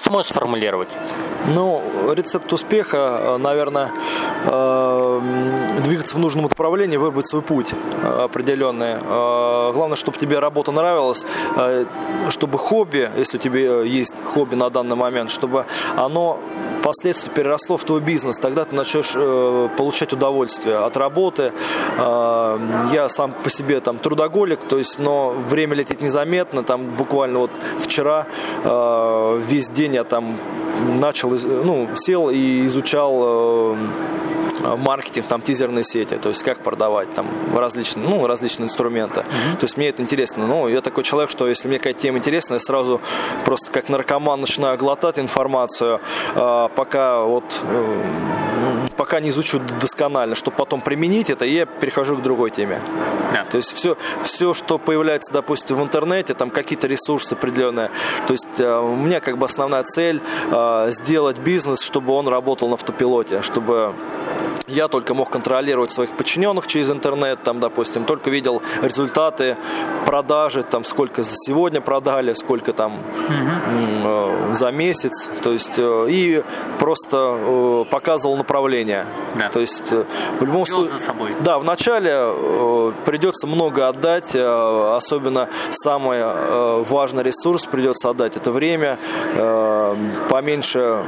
[0.00, 0.88] сможешь сформулировать?
[1.46, 1.82] Ну,
[2.14, 3.90] рецепт успеха, наверное,
[5.82, 8.98] двигаться в нужном направлении, выбрать свой путь определенный.
[9.72, 11.26] Главное, чтобы тебе работа нравилась,
[12.30, 13.99] чтобы хобби, если у тебя есть
[14.34, 16.38] хобби на данный момент, чтобы оно
[16.80, 21.52] впоследствии переросло в твой бизнес, тогда ты начнешь э, получать удовольствие от работы.
[21.98, 22.58] Э,
[22.92, 26.62] я сам по себе там трудоголик, то есть, но время летит незаметно.
[26.62, 28.26] Там буквально вот вчера
[28.64, 30.36] э, весь день я там
[30.98, 33.76] начал, ну, сел и изучал Э,
[34.76, 39.20] маркетинг, там тизерные сети, то есть как продавать там различные, ну, различные инструменты.
[39.20, 39.56] Mm-hmm.
[39.58, 40.46] То есть мне это интересно.
[40.46, 43.00] Ну, я такой человек, что если мне какая-то тема интересна, я сразу
[43.44, 46.00] просто как наркоман начинаю глотать информацию,
[46.34, 48.00] э, пока вот э,
[48.96, 52.80] пока не изучу досконально, чтобы потом применить это, и я перехожу к другой теме.
[53.32, 53.50] Yeah.
[53.50, 57.90] То есть все, все, что появляется, допустим, в интернете, там какие-то ресурсы определенные.
[58.26, 60.20] То есть у меня как бы основная цель
[60.88, 63.92] сделать бизнес, чтобы он работал на автопилоте, чтобы
[64.70, 69.56] я только мог контролировать своих подчиненных через интернет, там, допустим, только видел результаты
[70.06, 74.54] продажи, там, сколько за сегодня продали, сколько там угу.
[74.54, 76.42] за месяц, то есть, э, и
[76.78, 79.06] просто э, показывал направление.
[79.36, 79.48] Да.
[79.48, 80.94] То есть, в любом случае,
[81.40, 82.32] да, вначале
[83.04, 86.22] придется много отдать, особенно самый
[86.84, 88.98] важный ресурс придется отдать, это время,
[90.28, 91.02] поменьше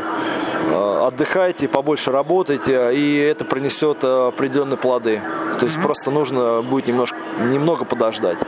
[0.70, 5.20] отдыхайте, побольше работайте, и это принесет э, определенные плоды.
[5.58, 5.82] То есть mm-hmm.
[5.82, 8.38] просто нужно будет немножко, немного подождать.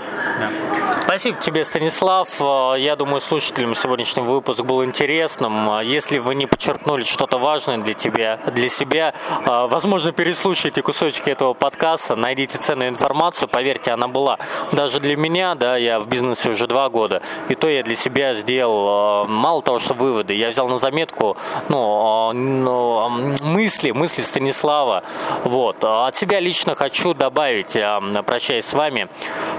[1.14, 2.28] Спасибо тебе, Станислав.
[2.40, 5.70] Э, я думаю, слушателям сегодняшний выпуск был интересным.
[5.70, 9.14] Э, если вы не подчеркнули что-то важное для тебя, для себя,
[9.46, 13.48] возможно, переслушайте кусочки этого подкаста, найдите ценную информацию.
[13.48, 14.40] Поверьте, она была.
[14.72, 18.34] Даже для меня, да, я в бизнесе уже два года, и то я для себя
[18.34, 20.34] сделал мало того, что выводы.
[20.34, 21.36] Я взял на заметку
[21.68, 23.08] ну,
[23.44, 25.04] мысли, мысли Станислава.
[25.44, 25.76] Вот.
[25.84, 29.08] От себя лично хочу добавить, а, прощаясь с вами.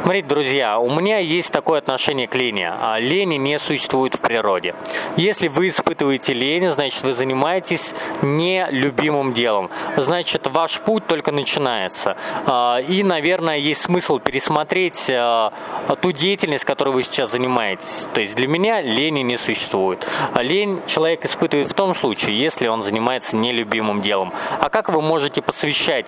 [0.03, 2.69] Смотрите, друзья, у меня есть такое отношение к лени.
[2.69, 4.75] А, лени не существует в природе.
[5.17, 9.69] Если вы испытываете лень, значит, вы занимаетесь нелюбимым делом.
[9.97, 12.17] Значит, ваш путь только начинается.
[12.45, 18.07] А, и, наверное, есть смысл пересмотреть ту деятельность, которой вы сейчас занимаетесь.
[18.13, 20.07] То есть для меня лени не существует.
[20.39, 24.33] Лень человек испытывает в том случае, если он занимается нелюбимым делом.
[24.59, 26.07] А как вы можете посвящать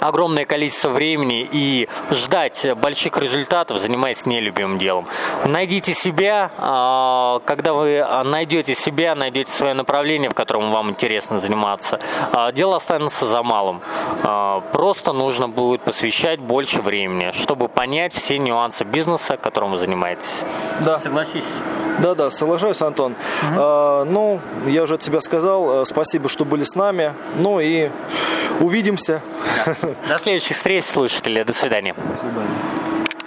[0.00, 5.06] огромное количество времени и ждать больших результатов, занимаясь нелюбимым делом.
[5.44, 12.00] Найдите себя, э, когда вы найдете себя, найдете свое направление, в котором вам интересно заниматься,
[12.32, 13.80] э, дело останется за малым.
[14.22, 20.42] Э, просто нужно будет посвящать больше времени, чтобы понять все нюансы бизнеса, которым вы занимаетесь.
[20.80, 20.98] Да.
[20.98, 21.58] Согласись?
[21.98, 23.12] Да, да, соглашаюсь, Антон.
[23.12, 23.56] Угу.
[23.58, 27.12] А, ну, я уже от тебя сказал, спасибо, что были с нами.
[27.36, 27.90] Ну и
[28.60, 29.22] увидимся.
[30.08, 31.42] До следующих встреч, слушатели.
[31.42, 31.94] До свидания.
[31.94, 32.97] До свидания.